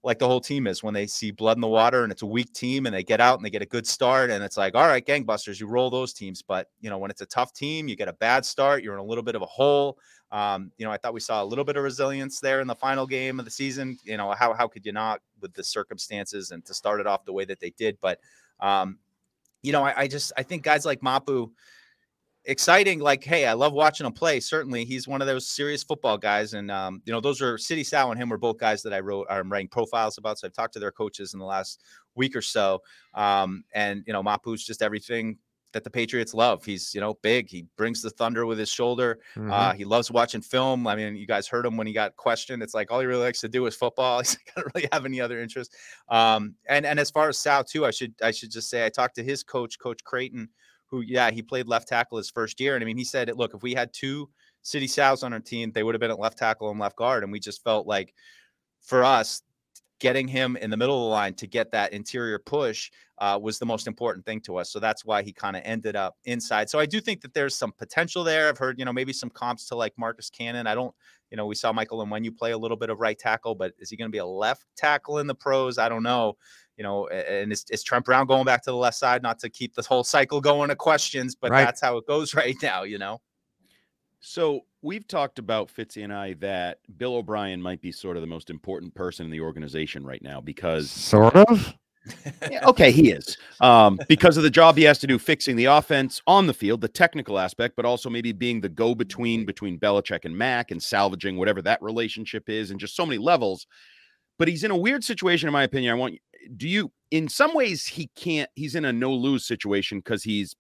like 0.05 0.19
the 0.19 0.27
whole 0.27 0.39
team 0.39 0.67
is 0.67 0.83
when 0.83 0.93
they 0.93 1.07
see 1.07 1.31
blood 1.31 1.57
in 1.57 1.61
the 1.61 1.67
water 1.67 2.03
and 2.03 2.11
it's 2.11 2.21
a 2.21 2.27
weak 2.27 2.53
team 2.53 2.85
and 2.85 2.93
they 2.93 3.03
get 3.03 3.19
out 3.19 3.39
and 3.39 3.45
they 3.45 3.49
get 3.49 3.63
a 3.63 3.65
good 3.65 3.87
start 3.87 4.29
and 4.29 4.43
it's 4.43 4.55
like 4.55 4.75
all 4.75 4.87
right 4.87 5.05
gangbusters 5.05 5.59
you 5.59 5.65
roll 5.65 5.89
those 5.89 6.13
teams. 6.13 6.43
But 6.43 6.69
you 6.79 6.89
know 6.89 6.99
when 6.99 7.09
it's 7.09 7.21
a 7.21 7.25
tough 7.25 7.53
team 7.53 7.87
you 7.87 7.95
get 7.95 8.07
a 8.07 8.13
bad 8.13 8.45
start 8.45 8.83
you're 8.83 8.93
in 8.93 8.99
a 8.99 9.03
little 9.03 9.23
bit 9.23 9.35
of 9.35 9.41
a 9.41 9.47
hole 9.47 9.97
um, 10.31 10.71
you 10.77 10.85
know 10.85 10.91
i 10.91 10.97
thought 10.97 11.13
we 11.13 11.19
saw 11.19 11.43
a 11.43 11.45
little 11.45 11.63
bit 11.63 11.75
of 11.75 11.83
resilience 11.83 12.39
there 12.39 12.61
in 12.61 12.67
the 12.67 12.75
final 12.75 13.05
game 13.07 13.39
of 13.39 13.45
the 13.45 13.51
season 13.51 13.97
you 14.03 14.17
know 14.17 14.31
how, 14.31 14.53
how 14.53 14.67
could 14.67 14.85
you 14.85 14.91
not 14.91 15.21
with 15.41 15.53
the 15.53 15.63
circumstances 15.63 16.51
and 16.51 16.63
to 16.65 16.73
start 16.73 16.99
it 16.99 17.07
off 17.07 17.25
the 17.25 17.33
way 17.33 17.45
that 17.45 17.59
they 17.59 17.71
did? 17.71 17.97
But 17.99 18.19
um, 18.59 18.99
you 19.65 19.71
know 19.71 19.83
I, 19.83 20.01
I 20.01 20.07
just 20.07 20.31
i 20.37 20.43
think 20.43 20.61
guys 20.63 20.85
like 20.85 21.01
mapu 21.01 21.51
exciting. 22.45 22.99
Like, 22.99 23.23
hey, 23.23 23.45
I 23.45 23.53
love 23.53 23.73
watching 23.73 24.05
him 24.05 24.13
play. 24.13 24.39
Certainly, 24.39 24.85
he's 24.85 25.07
one 25.07 25.21
of 25.21 25.27
those 25.27 25.47
serious 25.47 25.83
football 25.83 26.17
guys. 26.17 26.53
And 26.53 26.71
um, 26.71 27.01
you 27.05 27.13
know, 27.13 27.21
those 27.21 27.41
are 27.41 27.57
Sidy 27.57 27.83
Sow 27.83 28.11
and 28.11 28.19
him 28.19 28.29
were 28.29 28.37
both 28.37 28.57
guys 28.57 28.81
that 28.83 28.93
I 28.93 28.99
wrote. 28.99 29.27
I'm 29.29 29.51
writing 29.51 29.67
profiles 29.67 30.17
about. 30.17 30.39
So 30.39 30.47
I've 30.47 30.53
talked 30.53 30.73
to 30.73 30.79
their 30.79 30.91
coaches 30.91 31.33
in 31.33 31.39
the 31.39 31.45
last 31.45 31.83
week 32.15 32.35
or 32.35 32.41
so. 32.41 32.81
Um, 33.13 33.63
and 33.73 34.03
you 34.07 34.13
know, 34.13 34.23
Mapu's 34.23 34.65
just 34.65 34.81
everything 34.81 35.37
that 35.75 35.83
the 35.83 35.89
Patriots 35.89 36.33
love. 36.33 36.63
He's 36.63 36.95
you 36.95 37.01
know 37.01 37.15
big. 37.21 37.49
He 37.49 37.65
brings 37.75 38.01
the 38.01 38.09
thunder 38.09 38.45
with 38.45 38.57
his 38.57 38.69
shoulder. 38.69 39.19
Mm-hmm. 39.35 39.51
Uh, 39.51 39.73
he 39.73 39.83
loves 39.83 40.09
watching 40.09 40.41
film. 40.41 40.87
I 40.87 40.95
mean, 40.95 41.17
you 41.17 41.27
guys 41.27 41.47
heard 41.47 41.65
him 41.65 41.75
when 41.75 41.85
he 41.85 41.91
got 41.91 42.15
questioned. 42.15 42.63
It's 42.63 42.73
like 42.73 42.91
all 42.91 43.01
he 43.01 43.05
really 43.05 43.23
likes 43.23 43.41
to 43.41 43.49
do 43.49 43.65
is 43.65 43.75
football. 43.75 44.21
He 44.23 44.37
doesn't 44.55 44.73
really 44.73 44.87
have 44.93 45.05
any 45.05 45.19
other 45.19 45.41
interest. 45.41 45.75
Um, 46.09 46.55
and 46.69 46.85
and 46.85 46.99
as 46.99 47.11
far 47.11 47.27
as 47.27 47.37
Sow 47.37 47.61
too, 47.61 47.85
I 47.85 47.91
should 47.91 48.13
I 48.23 48.31
should 48.31 48.51
just 48.51 48.69
say 48.69 48.85
I 48.85 48.89
talked 48.89 49.15
to 49.15 49.23
his 49.23 49.43
coach, 49.43 49.77
Coach 49.77 50.03
Creighton 50.03 50.47
who, 50.95 51.01
yeah, 51.01 51.31
he 51.31 51.41
played 51.41 51.67
left 51.67 51.87
tackle 51.87 52.17
his 52.17 52.29
first 52.29 52.59
year. 52.59 52.75
And 52.75 52.83
I 52.83 52.85
mean, 52.85 52.97
he 52.97 53.03
said, 53.03 53.31
look, 53.35 53.53
if 53.53 53.63
we 53.63 53.73
had 53.73 53.91
two 53.93 54.29
Sidy 54.61 54.87
Sows 54.87 55.23
on 55.23 55.33
our 55.33 55.39
team, 55.39 55.71
they 55.71 55.83
would 55.83 55.93
have 55.93 55.99
been 55.99 56.11
at 56.11 56.19
left 56.19 56.37
tackle 56.37 56.69
and 56.69 56.79
left 56.79 56.95
guard. 56.95 57.23
And 57.23 57.31
we 57.31 57.39
just 57.39 57.63
felt 57.63 57.85
like 57.85 58.13
for 58.81 59.03
us, 59.03 59.41
getting 59.99 60.27
him 60.27 60.57
in 60.57 60.69
the 60.69 60.77
middle 60.77 60.95
of 60.95 61.03
the 61.03 61.09
line 61.09 61.33
to 61.33 61.47
get 61.47 61.71
that 61.71 61.93
interior 61.93 62.37
push 62.37 62.91
uh, 63.19 63.39
was 63.41 63.59
the 63.59 63.65
most 63.65 63.87
important 63.87 64.25
thing 64.25 64.41
to 64.41 64.57
us. 64.57 64.69
So 64.69 64.79
that's 64.79 65.05
why 65.05 65.23
he 65.23 65.31
kind 65.31 65.55
of 65.55 65.61
ended 65.63 65.95
up 65.95 66.15
inside. 66.25 66.69
So 66.69 66.79
I 66.79 66.85
do 66.85 66.99
think 66.99 67.21
that 67.21 67.33
there's 67.33 67.55
some 67.55 67.71
potential 67.71 68.23
there. 68.23 68.49
I've 68.49 68.57
heard, 68.57 68.77
you 68.77 68.83
know, 68.83 68.91
maybe 68.91 69.13
some 69.13 69.29
comps 69.29 69.67
to 69.69 69.75
like 69.75 69.93
Marcus 69.97 70.29
Cannon. 70.29 70.67
I 70.67 70.75
don't, 70.75 70.93
you 71.31 71.37
know, 71.37 71.45
we 71.45 71.55
saw 71.55 71.71
Michael 71.71 72.05
Onwenu 72.05 72.35
play 72.35 72.51
a 72.51 72.57
little 72.57 72.75
bit 72.75 72.89
of 72.89 72.99
right 72.99 73.17
tackle, 73.17 73.55
but 73.55 73.71
is 73.79 73.89
he 73.89 73.95
going 73.95 74.09
to 74.09 74.11
be 74.11 74.17
a 74.17 74.25
left 74.25 74.65
tackle 74.75 75.19
in 75.19 75.27
the 75.27 75.35
pros? 75.35 75.77
I 75.77 75.87
don't 75.87 76.03
know 76.03 76.35
you 76.77 76.83
know, 76.83 77.07
and 77.07 77.51
is, 77.51 77.65
is 77.69 77.83
Trent 77.83 78.05
Brown 78.05 78.27
going 78.27 78.45
back 78.45 78.63
to 78.63 78.71
the 78.71 78.77
left 78.77 78.97
side? 78.97 79.23
Not 79.23 79.39
to 79.39 79.49
keep 79.49 79.75
this 79.75 79.85
whole 79.85 80.03
cycle 80.03 80.41
going 80.41 80.71
of 80.71 80.77
questions, 80.77 81.35
but 81.35 81.51
right. 81.51 81.63
that's 81.63 81.81
how 81.81 81.97
it 81.97 82.07
goes 82.07 82.33
right 82.35 82.55
now, 82.61 82.83
you 82.83 82.97
know. 82.97 83.21
So 84.19 84.61
we've 84.81 85.07
talked 85.07 85.37
about 85.37 85.71
Fitzy 85.71 86.03
and 86.03 86.11
I 86.11 86.33
that 86.35 86.79
Bill 86.97 87.15
O'Brien 87.15 87.61
might 87.61 87.79
be 87.79 87.91
sort 87.91 88.17
of 88.17 88.21
the 88.21 88.27
most 88.27 88.49
important 88.49 88.93
person 88.95 89.25
in 89.25 89.31
the 89.31 89.41
organization 89.41 90.03
right 90.03 90.21
now 90.21 90.41
because 90.41 90.89
sort 90.89 91.35
of. 91.35 91.75
yeah, 92.51 92.65
okay, 92.65 92.91
he 92.91 93.11
is 93.11 93.37
um, 93.61 93.99
because 94.07 94.37
of 94.37 94.43
the 94.43 94.49
job 94.49 94.77
he 94.77 94.83
has 94.83 94.99
to 94.99 95.07
do 95.07 95.17
fixing 95.17 95.55
the 95.55 95.65
offense 95.65 96.21
on 96.27 96.45
the 96.45 96.53
field, 96.53 96.81
the 96.81 96.87
technical 96.87 97.39
aspect, 97.39 97.75
but 97.75 97.85
also 97.85 98.09
maybe 98.09 98.31
being 98.31 98.61
the 98.61 98.69
go-between 98.69 99.45
between 99.45 99.79
Belichick 99.79 100.25
and 100.25 100.37
Mac 100.37 100.71
and 100.71 100.81
salvaging 100.81 101.37
whatever 101.37 101.61
that 101.63 101.81
relationship 101.81 102.49
is, 102.49 102.69
and 102.69 102.79
just 102.79 102.95
so 102.95 103.05
many 103.05 103.17
levels. 103.17 103.65
But 104.37 104.47
he's 104.47 104.63
in 104.63 104.71
a 104.71 104.77
weird 104.77 105.03
situation, 105.03 105.47
in 105.47 105.53
my 105.53 105.63
opinion. 105.63 105.91
I 105.91 105.95
want 105.95 106.15
do 106.57 106.67
you 106.67 106.91
in 107.11 107.27
some 107.27 107.53
ways 107.53 107.85
he 107.85 108.09
can't 108.15 108.49
he's 108.55 108.75
in 108.75 108.85
a 108.85 108.93
no 108.93 109.13
lose 109.13 109.45
situation 109.45 109.99
because 109.99 110.23
he's 110.23 110.55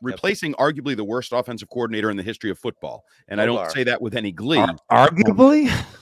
replacing 0.00 0.50
yep. 0.50 0.58
arguably 0.58 0.96
the 0.96 1.04
worst 1.04 1.32
offensive 1.32 1.68
coordinator 1.70 2.10
in 2.10 2.16
the 2.16 2.22
history 2.22 2.50
of 2.50 2.58
football 2.58 3.04
and 3.28 3.40
i 3.40 3.46
don't 3.46 3.70
say 3.72 3.82
that 3.84 4.00
with 4.00 4.14
any 4.14 4.32
glee. 4.32 4.58
Ar- 4.58 5.08
arguably? 5.08 5.70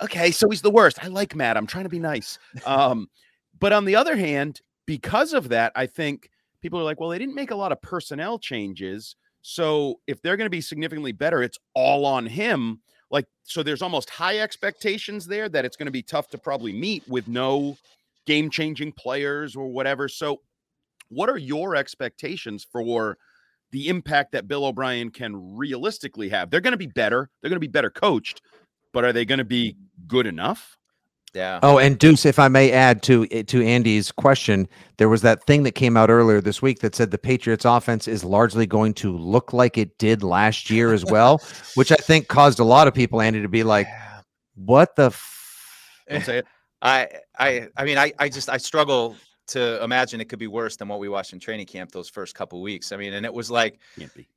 Okay 0.00 0.32
so 0.32 0.50
he's 0.50 0.62
the 0.62 0.70
worst. 0.70 0.98
I 1.04 1.06
like 1.06 1.36
matt. 1.36 1.56
I'm 1.56 1.66
trying 1.66 1.84
to 1.84 1.88
be 1.88 2.00
nice. 2.00 2.36
Um 2.66 3.08
but 3.60 3.72
on 3.72 3.84
the 3.84 3.94
other 3.94 4.16
hand 4.16 4.60
because 4.84 5.32
of 5.32 5.48
that 5.50 5.70
i 5.76 5.86
think 5.86 6.28
people 6.60 6.80
are 6.80 6.82
like 6.82 6.98
well 6.98 7.08
they 7.08 7.18
didn't 7.18 7.36
make 7.36 7.52
a 7.52 7.54
lot 7.54 7.70
of 7.70 7.80
personnel 7.82 8.36
changes 8.36 9.14
so 9.42 10.00
if 10.06 10.22
they're 10.22 10.36
going 10.36 10.46
to 10.46 10.50
be 10.50 10.60
significantly 10.60 11.12
better 11.12 11.42
it's 11.42 11.58
all 11.74 12.06
on 12.06 12.26
him. 12.26 12.80
Like 13.10 13.26
so 13.42 13.62
there's 13.62 13.82
almost 13.82 14.08
high 14.08 14.38
expectations 14.38 15.26
there 15.26 15.48
that 15.50 15.64
it's 15.64 15.76
going 15.76 15.86
to 15.86 15.92
be 15.92 16.02
tough 16.02 16.28
to 16.30 16.38
probably 16.38 16.72
meet 16.72 17.06
with 17.08 17.28
no 17.28 17.76
game 18.26 18.50
changing 18.50 18.92
players 18.92 19.56
or 19.56 19.68
whatever. 19.68 20.08
So, 20.08 20.40
what 21.08 21.28
are 21.28 21.38
your 21.38 21.76
expectations 21.76 22.66
for 22.70 23.18
the 23.70 23.88
impact 23.88 24.32
that 24.32 24.48
Bill 24.48 24.64
O'Brien 24.64 25.10
can 25.10 25.56
realistically 25.56 26.28
have? 26.30 26.50
They're 26.50 26.60
going 26.60 26.72
to 26.72 26.78
be 26.78 26.86
better, 26.86 27.30
they're 27.40 27.50
going 27.50 27.56
to 27.56 27.60
be 27.60 27.66
better 27.66 27.90
coached, 27.90 28.42
but 28.92 29.04
are 29.04 29.12
they 29.12 29.24
going 29.24 29.38
to 29.38 29.44
be 29.44 29.76
good 30.06 30.26
enough? 30.26 30.78
Yeah. 31.34 31.60
Oh, 31.62 31.78
and 31.78 31.98
Deuce, 31.98 32.26
if 32.26 32.38
I 32.38 32.48
may 32.48 32.72
add 32.72 33.02
to 33.04 33.26
eh, 33.30 33.42
to 33.44 33.64
Andy's 33.64 34.12
question, 34.12 34.68
there 34.98 35.08
was 35.08 35.22
that 35.22 35.42
thing 35.44 35.62
that 35.62 35.72
came 35.72 35.96
out 35.96 36.10
earlier 36.10 36.42
this 36.42 36.60
week 36.60 36.80
that 36.80 36.94
said 36.94 37.10
the 37.10 37.16
Patriots 37.16 37.64
offense 37.64 38.06
is 38.06 38.22
largely 38.22 38.66
going 38.66 38.92
to 38.94 39.16
look 39.16 39.54
like 39.54 39.78
it 39.78 39.96
did 39.96 40.22
last 40.22 40.68
year 40.68 40.92
as 40.92 41.06
well, 41.06 41.40
which 41.74 41.90
I 41.90 41.96
think 41.96 42.28
caused 42.28 42.58
a 42.58 42.64
lot 42.64 42.86
of 42.86 42.92
people, 42.92 43.22
Andy, 43.22 43.40
to 43.40 43.48
be 43.48 43.62
like, 43.62 43.86
"What 44.56 44.94
the 44.96 45.16
Don't 46.10 46.22
say 46.22 46.38
it. 46.38 46.46
I 46.82 47.08
I 47.38 47.68
I 47.76 47.84
mean 47.84 47.96
I 47.96 48.12
I 48.18 48.28
just 48.28 48.48
I 48.48 48.58
struggle 48.58 49.16
to 49.48 49.82
imagine 49.82 50.20
it 50.20 50.28
could 50.28 50.38
be 50.38 50.46
worse 50.46 50.76
than 50.76 50.88
what 50.88 50.98
we 50.98 51.08
watched 51.08 51.32
in 51.32 51.40
training 51.40 51.66
camp 51.66 51.92
those 51.92 52.08
first 52.08 52.34
couple 52.34 52.60
weeks. 52.62 52.92
I 52.92 52.96
mean, 52.96 53.12
and 53.12 53.26
it 53.26 53.32
was 53.32 53.50
like, 53.50 53.78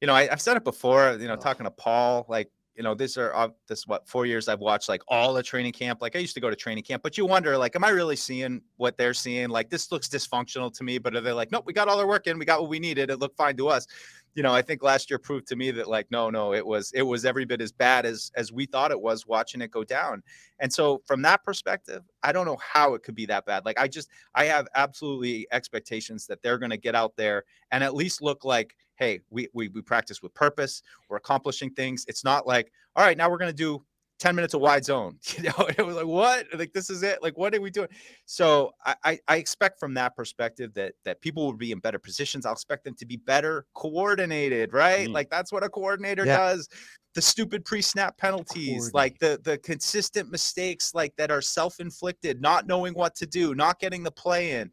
you 0.02 0.08
know, 0.08 0.14
I, 0.14 0.28
have 0.28 0.42
said 0.42 0.58
it 0.58 0.64
before. 0.64 1.18
You 1.20 1.28
know, 1.28 1.36
talking 1.36 1.66
to 1.66 1.72
Paul, 1.72 2.26
like, 2.28 2.50
you 2.76 2.84
know, 2.84 2.94
these 2.94 3.18
are 3.18 3.34
uh, 3.36 3.50
this 3.68 3.88
what 3.88 4.08
four 4.08 4.26
years 4.26 4.48
I've 4.48 4.60
watched 4.60 4.90
like 4.90 5.02
all 5.08 5.34
the 5.34 5.44
training 5.44 5.74
camp. 5.74 6.02
Like 6.02 6.16
I 6.16 6.20
used 6.20 6.36
to 6.36 6.42
go 6.42 6.50
to 6.50 6.56
training 6.56 6.84
camp, 6.84 7.04
but 7.04 7.18
you 7.18 7.26
wonder, 7.26 7.58
like, 7.58 7.76
am 7.76 7.84
I 7.84 7.90
really 7.90 8.16
seeing 8.16 8.62
what 8.78 8.98
they're 8.98 9.14
seeing? 9.14 9.50
Like 9.50 9.70
this 9.70 9.92
looks 9.92 10.08
dysfunctional 10.08 10.74
to 10.78 10.84
me, 10.84 10.98
but 10.98 11.16
are 11.16 11.22
they 11.22 11.32
like, 11.32 11.52
nope, 11.52 11.66
we 11.66 11.74
got 11.74 11.88
all 11.88 12.00
our 12.00 12.08
work 12.08 12.28
in, 12.28 12.38
we 12.38 12.46
got 12.46 12.62
what 12.62 12.70
we 12.70 12.80
needed, 12.80 13.10
it 13.10 13.20
looked 13.20 13.38
fine 13.38 13.56
to 13.58 13.68
us 13.70 13.88
you 14.36 14.44
know, 14.44 14.54
I 14.54 14.62
think 14.62 14.84
last 14.84 15.10
year 15.10 15.18
proved 15.18 15.48
to 15.48 15.56
me 15.56 15.72
that 15.72 15.88
like, 15.88 16.12
no, 16.12 16.30
no, 16.30 16.54
it 16.54 16.66
was 16.66 16.92
it 16.94 17.04
was 17.04 17.24
every 17.24 17.46
bit 17.46 17.62
as 17.62 17.72
bad 17.72 18.06
as 18.06 18.32
as 18.36 18.52
we 18.52 18.66
thought 18.66 18.92
it 18.92 19.00
was 19.00 19.26
watching 19.26 19.62
it 19.62 19.72
go 19.72 19.86
down. 19.86 20.22
And 20.60 20.72
so 20.72 21.02
from 21.06 21.22
that 21.22 21.44
perspective, 21.46 22.04
I 22.22 22.34
don't 22.34 22.46
know 22.46 22.58
how 22.62 22.94
it 22.96 23.04
could 23.04 23.16
be 23.16 23.26
that 23.28 23.46
bad. 23.46 23.64
Like 23.66 23.80
I 23.80 23.88
just 23.88 24.10
I 24.36 24.46
have 24.46 24.68
absolutely 24.76 25.48
expectations 25.52 26.28
that 26.28 26.42
they're 26.44 26.58
going 26.58 26.72
to 26.72 26.78
get 26.78 26.96
out 26.96 27.16
there 27.16 27.46
and 27.72 27.82
at 27.82 27.96
least 27.96 28.22
look 28.22 28.44
like, 28.44 28.76
hey, 28.98 29.22
we 29.30 29.48
we 29.54 29.70
we 29.70 29.82
practice 29.82 30.22
with 30.22 30.34
purpose, 30.34 30.82
we're 31.10 31.18
accomplishing 31.18 31.72
things. 31.72 32.06
It's 32.08 32.24
not 32.24 32.48
like, 32.48 32.72
all 32.96 33.06
right, 33.06 33.18
now 33.18 33.30
we're 33.30 33.38
going 33.38 33.52
to 33.52 33.56
do 33.56 33.84
10 34.20 34.36
minutes 34.36 34.54
of 34.54 34.62
wide 34.62 34.86
zone. 34.86 35.20
You 35.38 35.44
know, 35.44 35.68
it 35.78 35.86
was 35.86 35.98
like, 35.98 36.06
what? 36.06 36.48
Like, 36.54 36.72
this 36.72 36.90
is 36.90 37.04
it. 37.04 37.22
Like, 37.22 37.38
what 37.38 37.54
are 37.54 37.60
we 37.60 37.70
doing? 37.70 37.90
So 38.26 38.72
I, 38.86 39.20
I 39.28 39.36
expect 39.36 39.80
from 39.80 39.94
that 39.96 40.16
perspective 40.16 40.74
that 40.76 40.94
that 41.04 41.20
people 41.20 41.46
will 41.46 41.54
be 41.54 41.74
in 41.74 41.80
better 41.80 42.00
positions. 42.00 42.46
I'll 42.46 42.54
expect 42.54 42.86
them 42.86 42.96
to 42.96 43.06
be 43.06 43.18
better 43.18 43.66
coordinated, 43.74 44.72
right? 44.72 45.10
Mm. 45.10 45.14
Like 45.14 45.30
that's 45.30 45.52
what 45.52 45.64
a 45.64 45.70
coordinator 45.70 46.26
yeah. 46.26 46.38
does. 46.38 46.70
The 47.16 47.22
stupid 47.22 47.66
pre-snap 47.66 48.18
penalties, 48.18 48.94
like 48.94 49.20
the 49.20 49.40
the 49.44 49.58
consistent 49.58 50.32
mistakes, 50.32 50.94
like 50.94 51.14
that 51.18 51.32
are 51.32 51.42
self-inflicted, 51.42 52.42
not 52.42 52.66
knowing 52.66 52.94
what 52.94 53.16
to 53.16 53.26
do, 53.26 53.56
not 53.56 53.80
getting 53.80 54.04
the 54.04 54.12
play 54.12 54.52
in. 54.52 54.72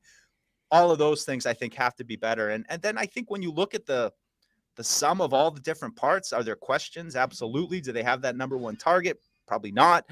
All 0.72 0.90
of 0.90 0.98
those 0.98 1.24
things 1.24 1.46
I 1.46 1.54
think 1.54 1.74
have 1.74 1.94
to 1.96 2.04
be 2.04 2.16
better. 2.16 2.48
And 2.50 2.66
and 2.68 2.82
then 2.82 2.98
I 2.98 3.06
think 3.06 3.30
when 3.30 3.42
you 3.42 3.52
look 3.52 3.74
at 3.74 3.86
the 3.86 4.12
the 4.76 4.82
sum 4.82 5.20
of 5.20 5.32
all 5.32 5.50
the 5.50 5.60
different 5.60 5.94
parts, 5.94 6.32
are 6.32 6.42
there 6.42 6.56
questions? 6.56 7.14
Absolutely. 7.14 7.80
Do 7.80 7.92
they 7.92 8.02
have 8.02 8.22
that 8.22 8.36
number 8.36 8.56
one 8.56 8.76
target? 8.76 9.20
Probably 9.46 9.70
not. 9.70 10.08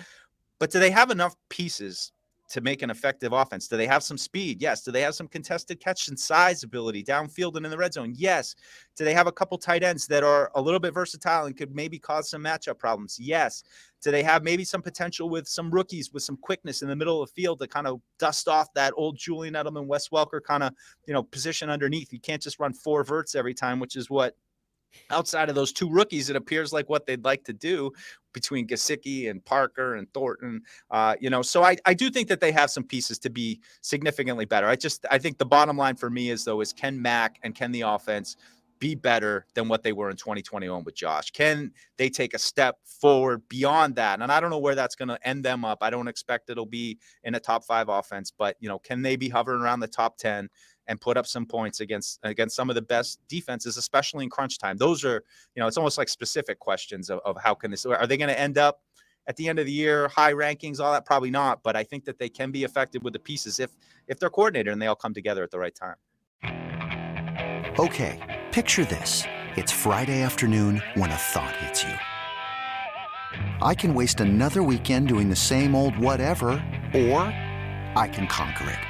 But 0.60 0.70
do 0.70 0.78
they 0.78 0.90
have 0.90 1.10
enough 1.10 1.34
pieces 1.48 2.12
to 2.50 2.60
make 2.60 2.82
an 2.82 2.90
effective 2.90 3.32
offense? 3.32 3.68
Do 3.68 3.76
they 3.76 3.86
have 3.86 4.02
some 4.02 4.18
speed? 4.18 4.60
Yes. 4.60 4.82
Do 4.82 4.90
they 4.90 5.00
have 5.02 5.14
some 5.14 5.28
contested 5.28 5.80
catch 5.80 6.08
and 6.08 6.18
size 6.18 6.62
ability 6.62 7.04
downfield 7.04 7.56
and 7.56 7.64
in 7.64 7.70
the 7.70 7.78
red 7.78 7.94
zone? 7.94 8.12
Yes. 8.16 8.56
Do 8.96 9.04
they 9.04 9.14
have 9.14 9.28
a 9.28 9.32
couple 9.32 9.56
tight 9.56 9.82
ends 9.82 10.06
that 10.08 10.22
are 10.22 10.50
a 10.54 10.60
little 10.60 10.80
bit 10.80 10.92
versatile 10.92 11.46
and 11.46 11.56
could 11.56 11.74
maybe 11.74 11.98
cause 11.98 12.28
some 12.28 12.42
matchup 12.42 12.78
problems? 12.78 13.18
Yes. 13.18 13.62
Do 14.02 14.10
they 14.10 14.22
have 14.22 14.42
maybe 14.42 14.64
some 14.64 14.82
potential 14.82 15.30
with 15.30 15.46
some 15.46 15.70
rookies 15.70 16.12
with 16.12 16.22
some 16.22 16.36
quickness 16.36 16.82
in 16.82 16.88
the 16.88 16.96
middle 16.96 17.22
of 17.22 17.28
the 17.28 17.34
field 17.40 17.60
to 17.60 17.68
kind 17.68 17.86
of 17.86 18.00
dust 18.18 18.48
off 18.48 18.72
that 18.74 18.92
old 18.96 19.16
Julian 19.16 19.54
Edelman, 19.54 19.86
Wes 19.86 20.08
Welker 20.08 20.42
kind 20.42 20.62
of, 20.62 20.72
you 21.06 21.14
know, 21.14 21.22
position 21.22 21.70
underneath? 21.70 22.12
You 22.12 22.20
can't 22.20 22.42
just 22.42 22.58
run 22.58 22.72
four 22.72 23.04
verts 23.04 23.34
every 23.34 23.54
time, 23.54 23.78
which 23.78 23.96
is 23.96 24.10
what 24.10 24.36
outside 25.10 25.48
of 25.48 25.54
those 25.54 25.72
two 25.72 25.88
rookies, 25.90 26.30
it 26.30 26.36
appears 26.36 26.72
like 26.72 26.88
what 26.88 27.06
they'd 27.06 27.24
like 27.24 27.44
to 27.44 27.52
do 27.52 27.92
between 28.32 28.66
Gesicki 28.66 29.30
and 29.30 29.44
Parker 29.44 29.94
and 29.94 30.12
Thornton. 30.12 30.62
Uh, 30.90 31.16
you 31.20 31.30
know, 31.30 31.42
so 31.42 31.62
I, 31.62 31.76
I 31.84 31.94
do 31.94 32.10
think 32.10 32.28
that 32.28 32.40
they 32.40 32.52
have 32.52 32.70
some 32.70 32.84
pieces 32.84 33.18
to 33.20 33.30
be 33.30 33.60
significantly 33.80 34.44
better. 34.44 34.66
I 34.66 34.76
just 34.76 35.04
I 35.10 35.18
think 35.18 35.38
the 35.38 35.46
bottom 35.46 35.76
line 35.76 35.96
for 35.96 36.10
me 36.10 36.30
is 36.30 36.44
though 36.44 36.60
is 36.60 36.72
can 36.72 37.00
Mac 37.00 37.38
and 37.42 37.54
can 37.54 37.72
the 37.72 37.82
offense 37.82 38.36
be 38.80 38.94
better 38.94 39.46
than 39.54 39.68
what 39.68 39.82
they 39.82 39.92
were 39.92 40.10
in 40.10 40.16
2021 40.16 40.82
with 40.82 40.94
Josh? 40.96 41.30
Can 41.30 41.70
they 41.98 42.08
take 42.08 42.34
a 42.34 42.38
step 42.38 42.78
forward 42.84 43.46
beyond 43.48 43.94
that? 43.96 44.20
And 44.20 44.32
I 44.32 44.40
don't 44.40 44.50
know 44.50 44.58
where 44.58 44.74
that's 44.74 44.96
going 44.96 45.10
to 45.10 45.28
end 45.28 45.44
them 45.44 45.64
up. 45.64 45.78
I 45.82 45.90
don't 45.90 46.08
expect 46.08 46.50
it'll 46.50 46.66
be 46.66 46.98
in 47.22 47.34
a 47.34 47.40
top 47.40 47.64
five 47.64 47.88
offense, 47.88 48.32
but 48.36 48.56
you 48.58 48.68
know, 48.68 48.78
can 48.78 49.02
they 49.02 49.16
be 49.16 49.28
hovering 49.28 49.60
around 49.60 49.80
the 49.80 49.88
top 49.88 50.16
10? 50.16 50.48
And 50.86 51.00
put 51.00 51.16
up 51.16 51.26
some 51.26 51.46
points 51.46 51.80
against 51.80 52.18
against 52.22 52.56
some 52.56 52.68
of 52.68 52.74
the 52.74 52.82
best 52.82 53.20
defenses, 53.28 53.76
especially 53.76 54.24
in 54.24 54.30
crunch 54.30 54.58
time. 54.58 54.76
Those 54.76 55.04
are, 55.04 55.24
you 55.54 55.60
know, 55.60 55.66
it's 55.66 55.76
almost 55.76 55.98
like 55.98 56.08
specific 56.08 56.58
questions 56.58 57.10
of, 57.10 57.20
of 57.24 57.36
how 57.40 57.54
can 57.54 57.70
this 57.70 57.86
are 57.86 58.06
they 58.06 58.16
going 58.16 58.28
to 58.28 58.38
end 58.38 58.58
up 58.58 58.82
at 59.26 59.36
the 59.36 59.48
end 59.48 59.58
of 59.58 59.66
the 59.66 59.72
year, 59.72 60.08
high 60.08 60.32
rankings, 60.32 60.80
all 60.80 60.92
that 60.92 61.04
probably 61.04 61.30
not. 61.30 61.62
But 61.62 61.76
I 61.76 61.84
think 61.84 62.04
that 62.06 62.18
they 62.18 62.28
can 62.28 62.50
be 62.50 62.64
affected 62.64 63.02
with 63.04 63.12
the 63.12 63.18
pieces 63.18 63.60
if 63.60 63.70
if 64.08 64.18
they're 64.18 64.30
coordinated 64.30 64.72
and 64.72 64.82
they 64.82 64.86
all 64.86 64.96
come 64.96 65.14
together 65.14 65.42
at 65.42 65.50
the 65.50 65.58
right 65.58 65.74
time. 65.74 65.96
Okay, 67.78 68.18
picture 68.50 68.84
this: 68.84 69.24
it's 69.56 69.72
Friday 69.72 70.22
afternoon 70.22 70.82
when 70.94 71.10
a 71.10 71.16
thought 71.16 71.54
hits 71.56 71.84
you. 71.84 71.94
I 73.62 73.74
can 73.74 73.94
waste 73.94 74.20
another 74.20 74.62
weekend 74.62 75.08
doing 75.08 75.28
the 75.28 75.36
same 75.36 75.74
old 75.74 75.96
whatever, 75.98 76.50
or 76.94 77.20
I 77.96 78.10
can 78.12 78.26
conquer 78.26 78.68
it. 78.70 78.89